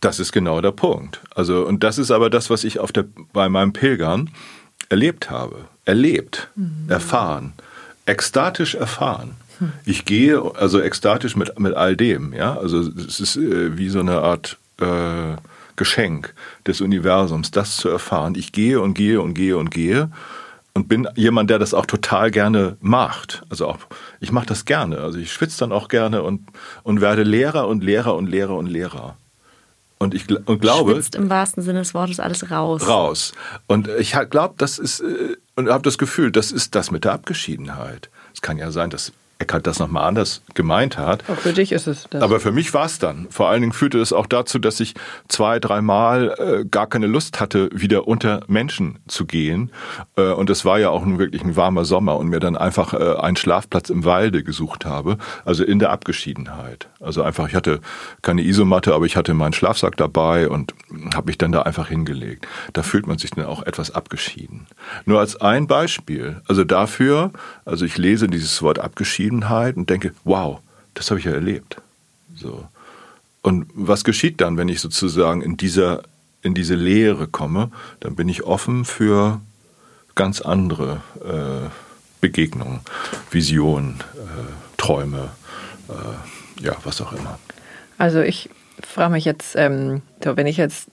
[0.00, 1.20] Das ist genau der Punkt.
[1.34, 4.30] Also, und das ist aber das, was ich auf der, bei meinem Pilgern
[4.88, 5.64] erlebt habe.
[5.84, 6.86] Erlebt, mhm.
[6.88, 7.52] erfahren,
[8.06, 9.36] ekstatisch erfahren.
[9.84, 12.56] Ich gehe also ekstatisch mit, mit all dem, ja.
[12.58, 15.36] Also es ist äh, wie so eine Art äh,
[15.76, 16.34] Geschenk
[16.66, 18.34] des Universums, das zu erfahren.
[18.34, 20.10] Ich gehe und gehe und gehe und gehe
[20.74, 23.42] und bin jemand, der das auch total gerne macht.
[23.48, 23.78] Also auch,
[24.20, 24.98] ich mache das gerne.
[24.98, 26.42] Also ich schwitze dann auch gerne und,
[26.82, 29.16] und werde Lehrer und Lehrer und Lehrer und Lehrer.
[29.98, 30.92] Und ich und glaube.
[30.92, 32.86] Schwitzt im wahrsten Sinne des Wortes alles raus.
[32.86, 33.32] Raus.
[33.66, 37.12] Und ich glaube, das ist, äh, und habe das Gefühl, das ist das mit der
[37.12, 38.10] Abgeschiedenheit.
[38.34, 41.22] Es kann ja sein, dass Eckhart das nochmal anders gemeint hat.
[41.28, 42.22] Auch für dich ist es das.
[42.22, 43.26] Aber für mich war es dann.
[43.28, 44.94] Vor allen Dingen führte es auch dazu, dass ich
[45.28, 49.72] zwei, dreimal äh, gar keine Lust hatte, wieder unter Menschen zu gehen.
[50.16, 52.94] Äh, und es war ja auch nun wirklich ein warmer Sommer und mir dann einfach
[52.94, 55.18] äh, einen Schlafplatz im Walde gesucht habe.
[55.44, 56.88] Also in der Abgeschiedenheit.
[57.00, 57.80] Also einfach, ich hatte
[58.22, 60.74] keine Isomatte, aber ich hatte meinen Schlafsack dabei und
[61.14, 62.46] habe mich dann da einfach hingelegt.
[62.72, 64.66] Da fühlt man sich dann auch etwas abgeschieden.
[65.04, 66.40] Nur als ein Beispiel.
[66.48, 67.32] Also dafür,
[67.66, 70.60] also ich lese dieses Wort abgeschieden Zufriedenheit und denke, wow,
[70.94, 71.76] das habe ich ja erlebt.
[72.34, 72.64] So.
[73.42, 76.02] Und was geschieht dann, wenn ich sozusagen in dieser
[76.42, 79.40] in diese Lehre komme, dann bin ich offen für
[80.14, 81.68] ganz andere äh,
[82.20, 82.80] Begegnungen,
[83.32, 85.30] Visionen, äh, Träume,
[85.88, 87.40] äh, ja, was auch immer.
[87.98, 88.48] Also ich
[88.80, 90.88] frage mich jetzt, ähm, wenn ich jetzt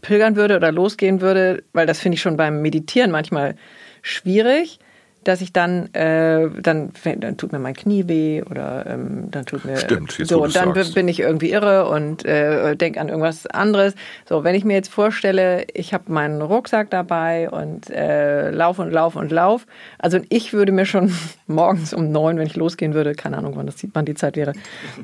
[0.00, 3.56] pilgern würde oder losgehen würde, weil das finde ich schon beim Meditieren manchmal
[4.02, 4.78] schwierig
[5.24, 9.64] dass ich dann, äh, dann, dann tut mir mein Knie weh oder ähm, dann tut
[9.64, 10.94] mir Stimmt, jetzt, so und dann sagst.
[10.94, 13.94] bin ich irgendwie irre und äh, denke an irgendwas anderes.
[14.28, 18.90] So, wenn ich mir jetzt vorstelle, ich habe meinen Rucksack dabei und äh, lauf und
[18.90, 19.66] lauf und lauf.
[19.98, 21.12] Also ich würde mir schon
[21.46, 24.36] morgens um neun, wenn ich losgehen würde, keine Ahnung, wann das sieht, wann die Zeit
[24.36, 24.52] wäre,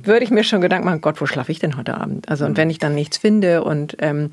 [0.02, 2.28] würde ich mir schon Gedanken machen, Gott, wo schlafe ich denn heute Abend?
[2.28, 4.30] Also und wenn ich dann nichts finde und ähm,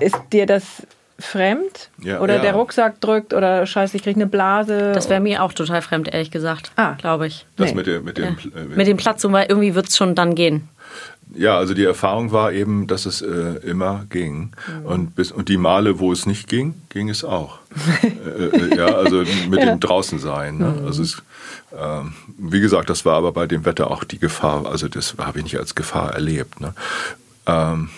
[0.00, 0.86] ist dir das
[1.18, 2.42] fremd ja, oder ja.
[2.42, 4.92] der Rucksack drückt oder scheiße, ich kriege eine Blase.
[4.92, 6.72] Das wäre mir auch total fremd, ehrlich gesagt.
[6.76, 6.92] Ah.
[6.94, 7.46] Glaube ich.
[7.56, 7.76] Das Nee.
[7.76, 8.60] mit, dem, mit, dem, Ja.
[8.60, 10.68] äh, Mit dem Platz, weil irgendwie wird es schon dann gehen.
[11.34, 13.26] Ja, also die Erfahrung war eben, dass es äh,
[13.64, 14.52] immer ging.
[14.84, 17.58] Und, bis, und die Male, wo es nicht ging, ging es auch.
[18.02, 20.58] äh, äh, ja, also mit dem Draußensein.
[20.58, 20.82] Ne?
[20.86, 21.22] Also es,
[21.76, 24.66] ähm, wie gesagt, das war aber bei dem Wetter auch die Gefahr.
[24.66, 26.60] Also das habe ich nicht als Gefahr erlebt.
[26.60, 26.74] Ne?
[27.46, 27.90] Ähm,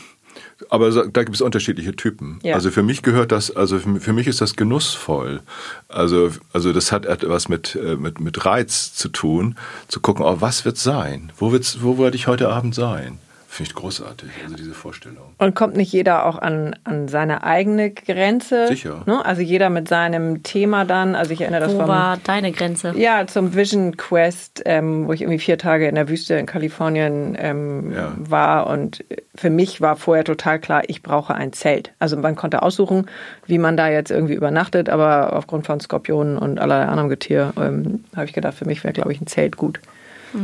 [0.70, 2.40] aber da gibt es unterschiedliche Typen.
[2.42, 2.54] Ja.
[2.54, 5.40] Also für mich gehört das, also für, mich ist das genussvoll.
[5.88, 9.56] Also, also das hat etwas mit, äh, mit, mit Reiz zu tun,
[9.86, 11.32] zu gucken, oh, was wird sein?
[11.36, 13.18] Wo, wird's, wo werde ich heute Abend sein?
[13.50, 15.34] Finde ich großartig, also diese Vorstellung.
[15.38, 18.68] Und kommt nicht jeder auch an, an seine eigene Grenze?
[18.68, 19.02] Sicher.
[19.06, 19.24] Ne?
[19.24, 21.14] Also jeder mit seinem Thema dann.
[21.14, 22.92] Also ich erinnere das Wo vom, war deine Grenze?
[22.94, 27.36] ja, zum Vision Quest, ähm, wo ich irgendwie vier Tage in der Wüste in Kalifornien
[27.40, 28.12] ähm, Ja.
[28.18, 28.66] war.
[28.66, 29.02] Und
[29.34, 31.92] für mich war vorher total klar, ich brauche ein Zelt.
[31.98, 33.06] Also man konnte aussuchen,
[33.46, 38.04] wie man da jetzt irgendwie übernachtet, aber aufgrund von Skorpionen und allerlei anderem Getier ähm,
[38.14, 39.80] habe ich gedacht, für mich wäre, glaube ich, ein Zelt gut.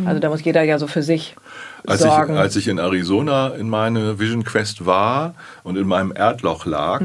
[0.07, 1.37] Also da muss jeder ja so für sich
[1.87, 2.37] Als ich, sorgen.
[2.37, 7.03] als ich in Arizona in meine Vision Quest war und in meinem Erdloch lag,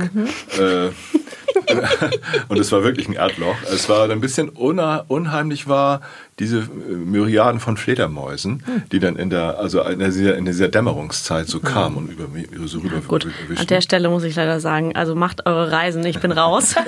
[0.58, 0.90] äh,
[2.48, 6.02] und es war wirklich ein Erdloch, es war ein bisschen unheimlich war,
[6.40, 11.48] diese äh, Myriaden von Fledermäusen, die dann in der, also in dieser, in dieser Dämmerungszeit
[11.48, 14.96] so kamen und über mich so rüber Gut, an der Stelle muss ich leider sagen,
[14.96, 16.76] also macht eure Reisen, ich bin raus.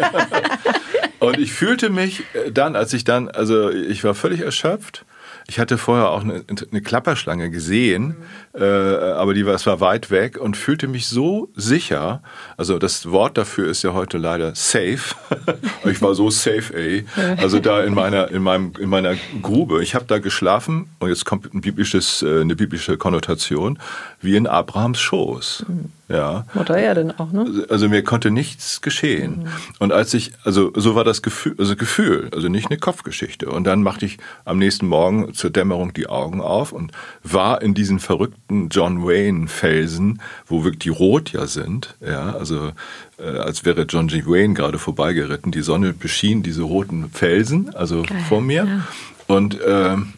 [1.21, 5.05] Und ich fühlte mich äh, dann, als ich dann, also ich war völlig erschöpft.
[5.51, 8.15] Ich hatte vorher auch eine, eine Klapperschlange gesehen,
[8.53, 12.23] äh, aber die war, es war weit weg und fühlte mich so sicher.
[12.55, 15.13] Also das Wort dafür ist ja heute leider safe.
[15.83, 17.03] ich war so safe, ey.
[17.35, 19.83] Also da in meiner in meinem in meiner Grube.
[19.83, 23.77] Ich habe da geschlafen und jetzt kommt ein biblisches, äh, eine biblische Konnotation
[24.21, 25.65] wie in Abrahams Schoß.
[26.07, 26.45] Ja.
[26.53, 27.65] Mutter Erde auch, ne?
[27.69, 29.47] Also mir konnte nichts geschehen.
[29.79, 33.49] Und als ich, also so war das Gefühl, also Gefühl, also nicht eine Kopfgeschichte.
[33.49, 36.91] Und dann machte ich am nächsten Morgen zur Dämmerung die Augen auf und
[37.23, 42.71] war in diesen verrückten John Wayne Felsen, wo wirklich die rot ja sind, ja, also
[43.17, 44.25] äh, als wäre John G.
[44.25, 45.51] Wayne gerade vorbeigeritten.
[45.51, 48.65] Die Sonne beschien diese roten Felsen, also Geil, vor mir.
[48.65, 48.87] ja.
[49.27, 50.13] Und, ähm,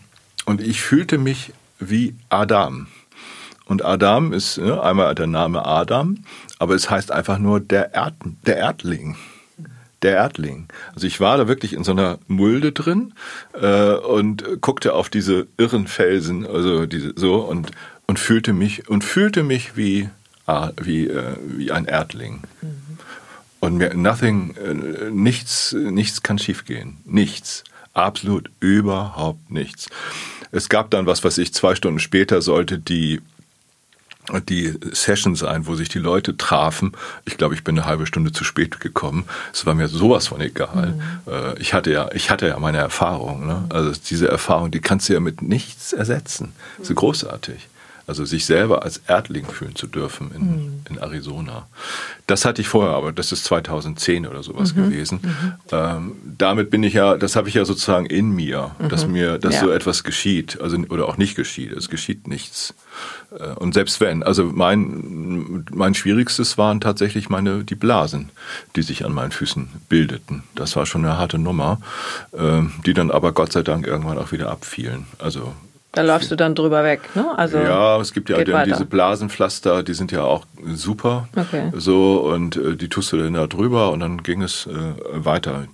[0.46, 2.88] und ich fühlte mich wie Adam.
[3.66, 6.18] Und Adam ist ne, einmal der Name Adam,
[6.60, 9.16] aber es heißt einfach nur der, Erd, der Erdling.
[10.02, 10.68] Der Erdling.
[10.94, 13.14] Also ich war da wirklich in so einer Mulde drin
[13.54, 17.72] äh, und guckte auf diese irren Felsen, also diese so und
[18.06, 20.10] und fühlte mich und fühlte mich wie
[20.46, 22.42] ah, wie äh, wie ein Erdling.
[23.62, 26.98] Und mir nothing, äh, nichts, nichts kann schiefgehen.
[27.06, 27.64] Nichts.
[27.94, 29.90] Absolut überhaupt nichts.
[30.52, 33.22] Es gab dann was, was ich zwei Stunden später sollte die
[34.50, 36.94] die Session sein, wo sich die Leute trafen.
[37.26, 39.26] Ich glaube, ich bin eine halbe Stunde zu spät gekommen.
[39.52, 40.94] Es war mir sowas von egal.
[41.28, 43.46] Äh, Ich hatte ja, ich hatte ja meine Erfahrung.
[43.46, 43.66] Ne?
[43.70, 46.54] Also diese Erfahrung, die kannst du ja mit nichts ersetzen.
[46.78, 47.68] Das ist großartig.
[48.06, 50.82] Also sich selber als Erdling fühlen zu dürfen in, mhm.
[50.90, 51.68] in Arizona.
[52.28, 54.84] Das hatte ich vorher, aber das ist 2010 oder sowas mhm.
[54.86, 55.20] gewesen.
[55.22, 55.54] Mhm.
[55.72, 59.14] Ähm, damit bin ich ja, das habe ich ja sozusagen in mir, dass mhm.
[59.14, 59.62] mir, dass ja.
[59.62, 61.72] so etwas geschieht, also oder auch nicht geschieht.
[61.72, 62.74] Es geschieht nichts.
[63.40, 68.30] Äh, und selbst wenn, also mein, mein schwierigstes waren tatsächlich meine die Blasen,
[68.76, 70.44] die sich an meinen Füßen bildeten.
[70.56, 71.80] Das war schon eine harte Nummer,
[72.34, 75.06] äh, die dann aber Gott sei Dank irgendwann auch wieder abfielen.
[75.20, 75.54] Also
[75.94, 77.38] da läufst du dann drüber weg, ne?
[77.38, 81.30] Also ja, es gibt ja dann diese Blasenpflaster, die sind ja auch super.
[81.36, 81.72] Okay.
[81.76, 85.68] So, und äh, die tust du dann da drüber und dann ging es äh, weiter.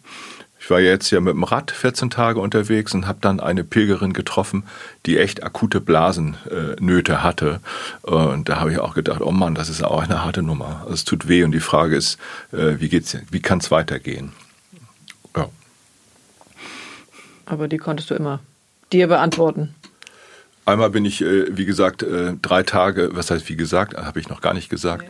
[0.60, 4.12] Ich war jetzt ja mit dem Rad 14 Tage unterwegs und habe dann eine Pilgerin
[4.12, 4.66] getroffen,
[5.06, 7.62] die echt akute Blasennöte hatte.
[8.02, 10.82] Und da habe ich auch gedacht, oh Mann, das ist auch eine harte Nummer.
[10.82, 12.20] Also es tut weh und die Frage ist,
[12.52, 14.34] äh, wie geht's, wie kann es weitergehen?
[15.36, 15.48] Ja.
[17.46, 18.42] Aber die konntest du immer
[18.92, 19.76] dir beantworten.
[20.70, 24.30] Einmal bin ich, äh, wie gesagt, äh, drei Tage, was heißt wie gesagt, habe ich
[24.30, 25.06] noch gar nicht gesagt.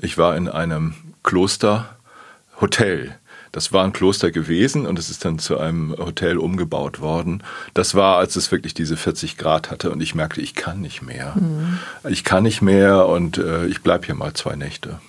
[0.00, 0.94] Ich war in einem
[1.24, 3.16] Klosterhotel.
[3.52, 7.42] Das war ein Kloster gewesen und es ist dann zu einem Hotel umgebaut worden.
[7.74, 11.02] Das war, als es wirklich diese 40 Grad hatte und ich merkte, ich kann nicht
[11.02, 11.34] mehr.
[11.34, 11.80] Mhm.
[12.08, 15.00] Ich kann nicht mehr und äh, ich bleibe hier mal zwei Nächte.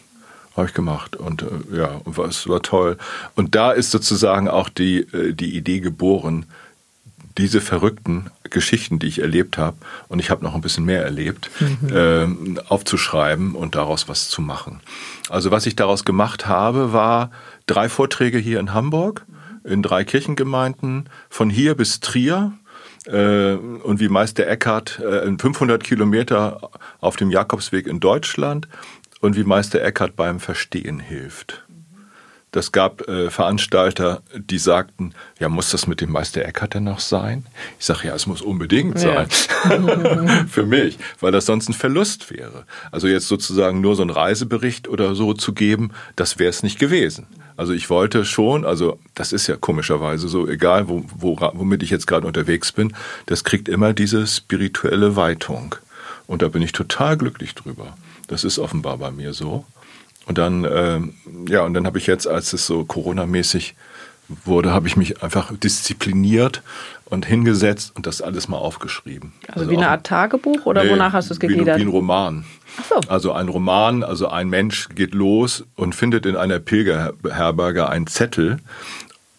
[0.58, 2.97] Habe ich gemacht und äh, ja, es war toll.
[3.36, 6.47] Und da ist sozusagen auch die, äh, die Idee geboren,
[7.38, 9.78] diese verrückten Geschichten, die ich erlebt habe,
[10.08, 12.58] und ich habe noch ein bisschen mehr erlebt, mhm.
[12.58, 14.82] äh, aufzuschreiben und daraus was zu machen.
[15.30, 17.32] Also was ich daraus gemacht habe, war
[17.66, 19.26] drei Vorträge hier in Hamburg,
[19.64, 22.54] in drei Kirchengemeinden, von hier bis Trier.
[23.08, 28.68] Äh, und wie Meister Eckhart äh, 500 Kilometer auf dem Jakobsweg in Deutschland
[29.22, 31.64] und wie Meister Eckhart beim Verstehen hilft.
[32.52, 36.99] Das gab äh, Veranstalter, die sagten, ja, muss das mit dem Meister Eckhart denn noch
[36.99, 37.45] sein?
[37.80, 39.28] Ich sage, ja, es muss unbedingt sein.
[39.70, 40.45] Ja.
[40.47, 42.66] Für mich, weil das sonst ein Verlust wäre.
[42.91, 46.78] Also jetzt sozusagen nur so einen Reisebericht oder so zu geben, das wäre es nicht
[46.78, 47.26] gewesen.
[47.56, 51.89] Also ich wollte schon, also das ist ja komischerweise so, egal wo, wo, womit ich
[51.89, 52.93] jetzt gerade unterwegs bin,
[53.28, 55.76] das kriegt immer diese spirituelle Weitung.
[56.28, 57.95] Und da bin ich total glücklich drüber.
[58.28, 59.66] Das ist offenbar bei mir so.
[60.26, 61.16] Und dann, ähm,
[61.48, 63.76] ja, und dann habe ich jetzt, als es so Corona-mäßig
[64.46, 66.62] wurde, habe ich mich einfach diszipliniert
[67.06, 69.34] und hingesetzt und das alles mal aufgeschrieben.
[69.48, 71.78] Also, also wie eine Art Tagebuch oder nee, wonach hast du es gegliedert?
[71.78, 72.46] Wie, wie ein Roman.
[72.80, 73.10] Ach so.
[73.10, 78.60] Also ein Roman, also ein Mensch geht los und findet in einer Pilgerherberge einen Zettel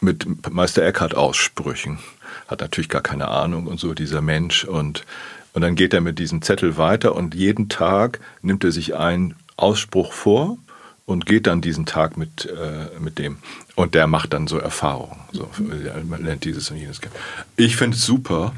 [0.01, 1.99] mit Meister Eckhart Aussprüchen.
[2.49, 4.65] Hat natürlich gar keine Ahnung und so, dieser Mensch.
[4.65, 5.07] Und,
[5.55, 9.35] und dann geht er mit diesem Zettel weiter und jeden Tag nimmt er sich einen
[9.57, 10.59] Ausspruch vor
[11.13, 13.39] und geht dann diesen Tag mit, äh, mit dem.
[13.75, 15.21] Und der macht dann so Erfahrungen.
[15.33, 15.49] So,
[16.09, 17.15] man lernt dieses und jenes kennen.
[17.57, 18.53] Ich finde es super.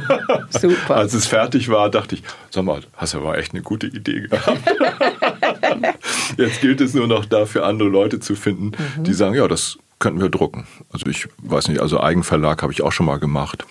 [0.50, 0.96] super.
[0.96, 4.28] Als es fertig war, dachte ich, sag mal, hast du aber echt eine gute Idee
[4.28, 4.60] gehabt.
[6.36, 9.04] Jetzt gilt es nur noch da für andere Leute zu finden, mhm.
[9.04, 10.66] die sagen, ja, das könnten wir drucken.
[10.92, 13.64] Also ich weiß nicht, also Eigenverlag habe ich auch schon mal gemacht.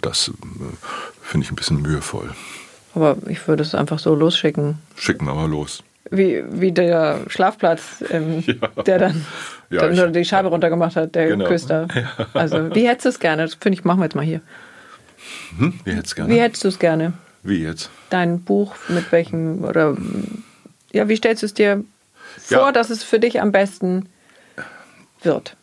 [0.00, 0.32] Das äh,
[1.22, 2.30] finde ich ein bisschen mühevoll.
[2.94, 4.78] Aber ich würde es einfach so losschicken.
[4.96, 8.82] Schicken wir mal los wie, wie der Schlafplatz, ähm, ja.
[8.82, 9.26] der dann,
[9.70, 11.46] ja, dann ich, die Scheibe runtergemacht hat, der genau.
[11.46, 11.88] Küster.
[11.94, 12.26] Ja.
[12.34, 13.42] Also, wie hättest du es gerne?
[13.42, 14.40] Das finde ich, machen wir jetzt mal hier.
[15.58, 15.78] Hm?
[15.84, 16.34] Wie hättest gerne?
[16.34, 17.12] Wie hättest du es gerne?
[17.42, 17.90] Wie jetzt?
[18.10, 19.96] Dein Buch mit welchem, oder,
[20.92, 21.84] ja, wie stellst du es dir
[22.38, 24.08] vor, dass es für dich am besten
[25.22, 25.56] wird?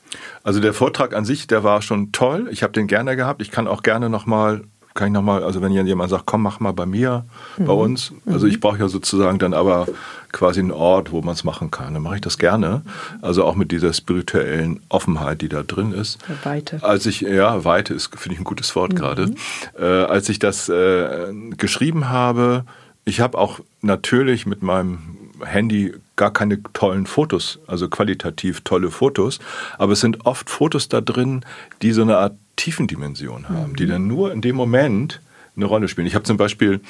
[0.43, 2.47] Also der Vortrag an sich, der war schon toll.
[2.51, 3.41] Ich habe den gerne gehabt.
[3.41, 4.63] Ich kann auch gerne nochmal
[4.97, 7.23] kann ich nochmal, also wenn jemand sagt, komm, mach mal bei mir,
[7.57, 7.65] mhm.
[7.65, 8.11] bei uns.
[8.25, 9.87] Also ich brauche ja sozusagen dann aber
[10.31, 11.93] quasi einen Ort, wo man es machen kann.
[11.93, 12.81] Dann mache ich das gerne.
[13.21, 16.17] Also auch mit dieser spirituellen Offenheit, die da drin ist.
[16.43, 16.83] Weite.
[16.83, 18.97] Als ich, ja, Weite ist, finde ich ein gutes Wort mhm.
[18.97, 19.31] gerade.
[19.79, 22.65] Äh, als ich das äh, geschrieben habe,
[23.05, 24.99] ich habe auch natürlich mit meinem
[25.45, 29.39] Handy gar keine tollen Fotos, also qualitativ tolle Fotos,
[29.77, 31.45] aber es sind oft Fotos da drin,
[31.81, 33.75] die so eine Art Tiefendimension haben, mhm.
[33.77, 35.21] die dann nur in dem Moment
[35.55, 36.07] eine Rolle spielen.
[36.07, 36.81] Ich habe zum Beispiel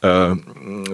[0.00, 0.34] äh,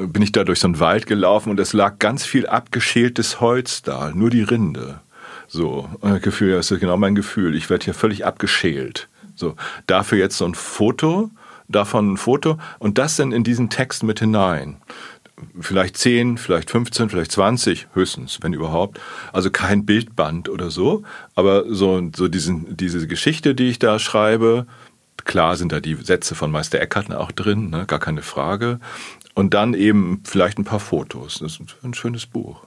[0.07, 3.83] bin ich da durch so einen Wald gelaufen und es lag ganz viel abgeschältes Holz
[3.83, 5.01] da, nur die Rinde.
[5.47, 7.55] So, äh, Gefühl, das ist genau mein Gefühl.
[7.55, 9.09] Ich werde hier völlig abgeschält.
[9.35, 9.57] So,
[9.87, 11.31] dafür jetzt so ein Foto,
[11.69, 14.77] davon ein Foto und das dann in diesen Text mit hinein
[15.61, 19.01] vielleicht 10, vielleicht 15, vielleicht 20 höchstens, wenn überhaupt.
[19.33, 21.03] Also kein Bildband oder so,
[21.35, 24.67] aber so, so diesen, diese Geschichte, die ich da schreibe,
[25.25, 28.81] klar sind da die Sätze von Meister Eckhart auch drin, ne, gar keine Frage.
[29.35, 31.41] Und dann eben vielleicht ein paar Fotos.
[31.41, 32.63] Das ist ein schönes Buch.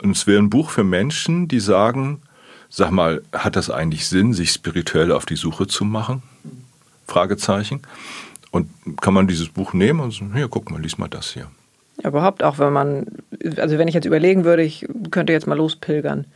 [0.00, 2.22] Und es wäre ein Buch für Menschen, die sagen,
[2.68, 6.22] sag mal, hat das eigentlich Sinn, sich spirituell auf die Suche zu machen?
[7.06, 7.82] Fragezeichen.
[8.52, 8.70] Und
[9.00, 11.50] kann man dieses Buch nehmen und sagen, hier, guck mal, lies mal das hier.
[12.02, 13.06] Ja, überhaupt auch, wenn man,
[13.56, 16.26] also wenn ich jetzt überlegen würde, ich könnte jetzt mal lospilgern.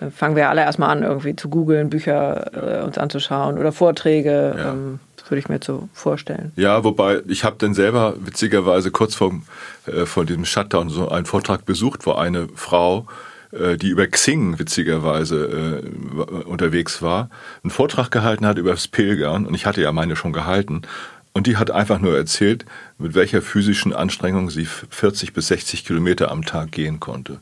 [0.00, 4.54] Dann fangen wir alle erstmal an, irgendwie zu googeln, Bücher äh, uns anzuschauen oder Vorträge.
[4.56, 4.72] Ja.
[4.72, 6.52] Ähm, das würde ich mir so vorstellen.
[6.56, 9.32] Ja, wobei ich habe dann selber witzigerweise kurz vor,
[9.86, 13.06] äh, vor diesem Shutdown so einen Vortrag besucht, wo eine Frau
[13.54, 17.30] äh, die über Xing witzigerweise äh, unterwegs war,
[17.62, 20.82] einen Vortrag gehalten hat über das Pilgern und ich hatte ja meine schon gehalten
[21.34, 22.64] und die hat einfach nur erzählt,
[22.96, 27.40] mit welcher physischen Anstrengung sie 40 bis 60 Kilometer am Tag gehen konnte.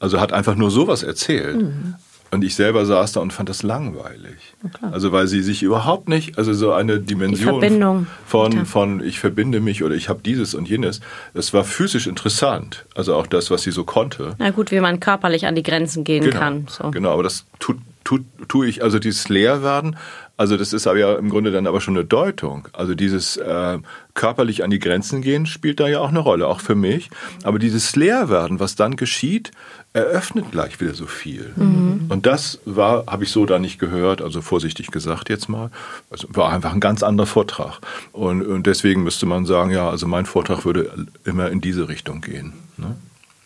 [0.00, 1.62] Also hat einfach nur sowas erzählt.
[1.62, 1.94] Mhm.
[2.30, 4.54] Und ich selber saß da und fand das langweilig.
[4.82, 9.82] Also weil sie sich überhaupt nicht, also so eine Dimension von, von ich verbinde mich
[9.82, 11.00] oder ich habe dieses und jenes,
[11.32, 12.84] das war physisch interessant.
[12.94, 14.34] Also auch das, was sie so konnte.
[14.38, 16.66] Na gut, wie man körperlich an die Grenzen gehen genau, kann.
[16.68, 16.90] So.
[16.90, 19.96] Genau, aber das tut, tut, tue ich, also dieses Leerwerden,
[20.38, 22.68] also das ist aber ja im Grunde dann aber schon eine Deutung.
[22.72, 23.78] Also dieses äh,
[24.14, 27.10] körperlich an die Grenzen gehen spielt da ja auch eine Rolle, auch für mich.
[27.42, 29.50] Aber dieses Leerwerden, was dann geschieht,
[29.94, 31.52] eröffnet gleich wieder so viel.
[31.56, 32.06] Mhm.
[32.08, 35.72] Und das war, habe ich so da nicht gehört, also vorsichtig gesagt jetzt mal.
[36.08, 37.80] Also war einfach ein ganz anderer Vortrag.
[38.12, 42.20] Und, und deswegen müsste man sagen, ja, also mein Vortrag würde immer in diese Richtung
[42.20, 42.52] gehen.
[42.76, 42.94] Ne?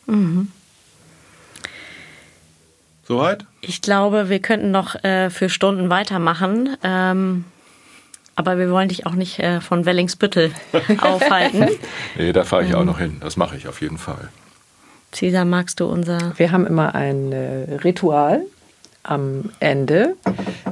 [0.07, 0.49] Mhm.
[3.07, 3.45] Soweit?
[3.61, 6.77] Ich glaube, wir könnten noch äh, für Stunden weitermachen.
[6.83, 7.45] Ähm,
[8.35, 10.53] aber wir wollen dich auch nicht äh, von Wellingsbüttel
[10.99, 11.69] aufhalten.
[12.17, 13.19] nee, da fahre ich ähm, auch noch hin.
[13.21, 14.29] Das mache ich auf jeden Fall.
[15.13, 16.33] Cesar, magst du unser.
[16.39, 18.43] Wir haben immer ein äh, Ritual
[19.03, 20.17] am Ende.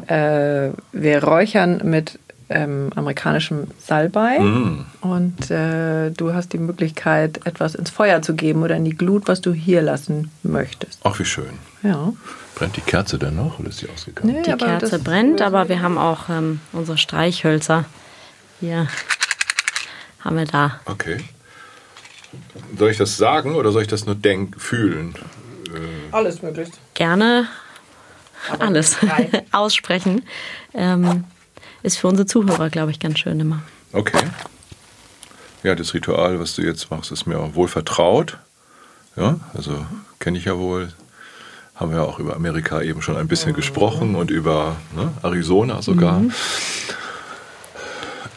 [0.06, 2.18] Äh, wir räuchern mit
[2.50, 4.86] ähm, amerikanischem Salbei mm.
[5.00, 9.28] und äh, du hast die Möglichkeit, etwas ins Feuer zu geben oder in die Glut,
[9.28, 11.00] was du hier lassen möchtest.
[11.04, 11.58] Ach, wie schön.
[11.82, 12.12] Ja.
[12.54, 14.34] Brennt die Kerze denn noch oder ist sie ausgegangen?
[14.34, 17.86] Nee, die Kerze brennt, aber wir haben auch ähm, unsere Streichhölzer.
[18.60, 18.88] Hier
[20.20, 20.80] haben wir da.
[20.84, 21.18] Okay.
[22.76, 25.14] Soll ich das sagen oder soll ich das nur denken, fühlen?
[25.68, 26.68] Äh alles möglich.
[26.94, 27.48] Gerne
[28.48, 28.96] aber alles
[29.52, 30.22] aussprechen.
[30.74, 31.24] Ähm,
[31.82, 33.62] ist für unsere Zuhörer, glaube ich, ganz schön immer.
[33.92, 34.22] Okay.
[35.62, 38.38] Ja, das Ritual, was du jetzt machst, ist mir auch wohl vertraut.
[39.16, 39.84] Ja, also
[40.18, 40.92] kenne ich ja wohl.
[41.74, 46.20] Haben wir auch über Amerika eben schon ein bisschen gesprochen und über ne, Arizona sogar.
[46.20, 46.32] Mhm.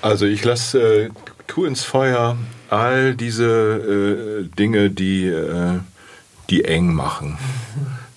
[0.02, 1.10] Also ich lasse, äh,
[1.48, 2.38] tu ins Feuer
[2.70, 5.80] all diese äh, Dinge, die, äh,
[6.50, 7.38] die eng machen.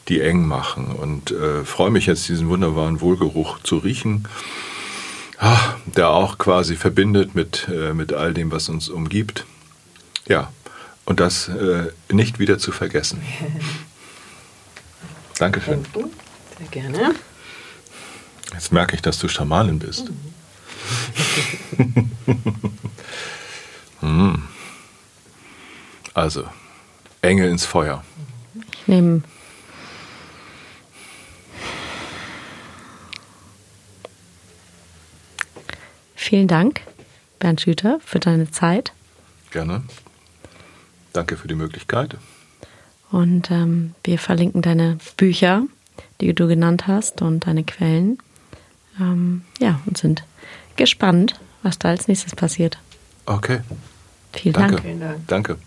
[0.08, 0.86] Die eng machen.
[0.86, 4.26] Und äh, freue mich jetzt, diesen wunderbaren Wohlgeruch zu riechen
[5.86, 9.44] der auch quasi verbindet mit, äh, mit all dem, was uns umgibt.
[10.26, 10.52] Ja,
[11.04, 13.22] und das äh, nicht wieder zu vergessen.
[15.38, 15.84] Dankeschön.
[16.58, 17.14] Sehr gerne.
[18.52, 20.10] Jetzt merke ich, dass du Schamanin bist.
[24.00, 24.42] hm.
[26.14, 26.44] Also,
[27.20, 28.02] Engel ins Feuer.
[28.72, 29.22] Ich nehme
[36.16, 36.80] Vielen Dank,
[37.38, 38.92] Bernd Schüter, für deine Zeit.
[39.50, 39.82] Gerne.
[41.12, 42.16] Danke für die Möglichkeit.
[43.10, 45.62] Und ähm, wir verlinken deine Bücher,
[46.20, 48.18] die du genannt hast, und deine Quellen.
[48.98, 50.24] Ähm, ja, und sind
[50.76, 52.78] gespannt, was da als nächstes passiert.
[53.26, 53.60] Okay.
[54.32, 54.72] Vielen Danke.
[54.72, 54.82] Dank.
[54.82, 55.28] Vielen Dank.
[55.28, 55.58] Danke.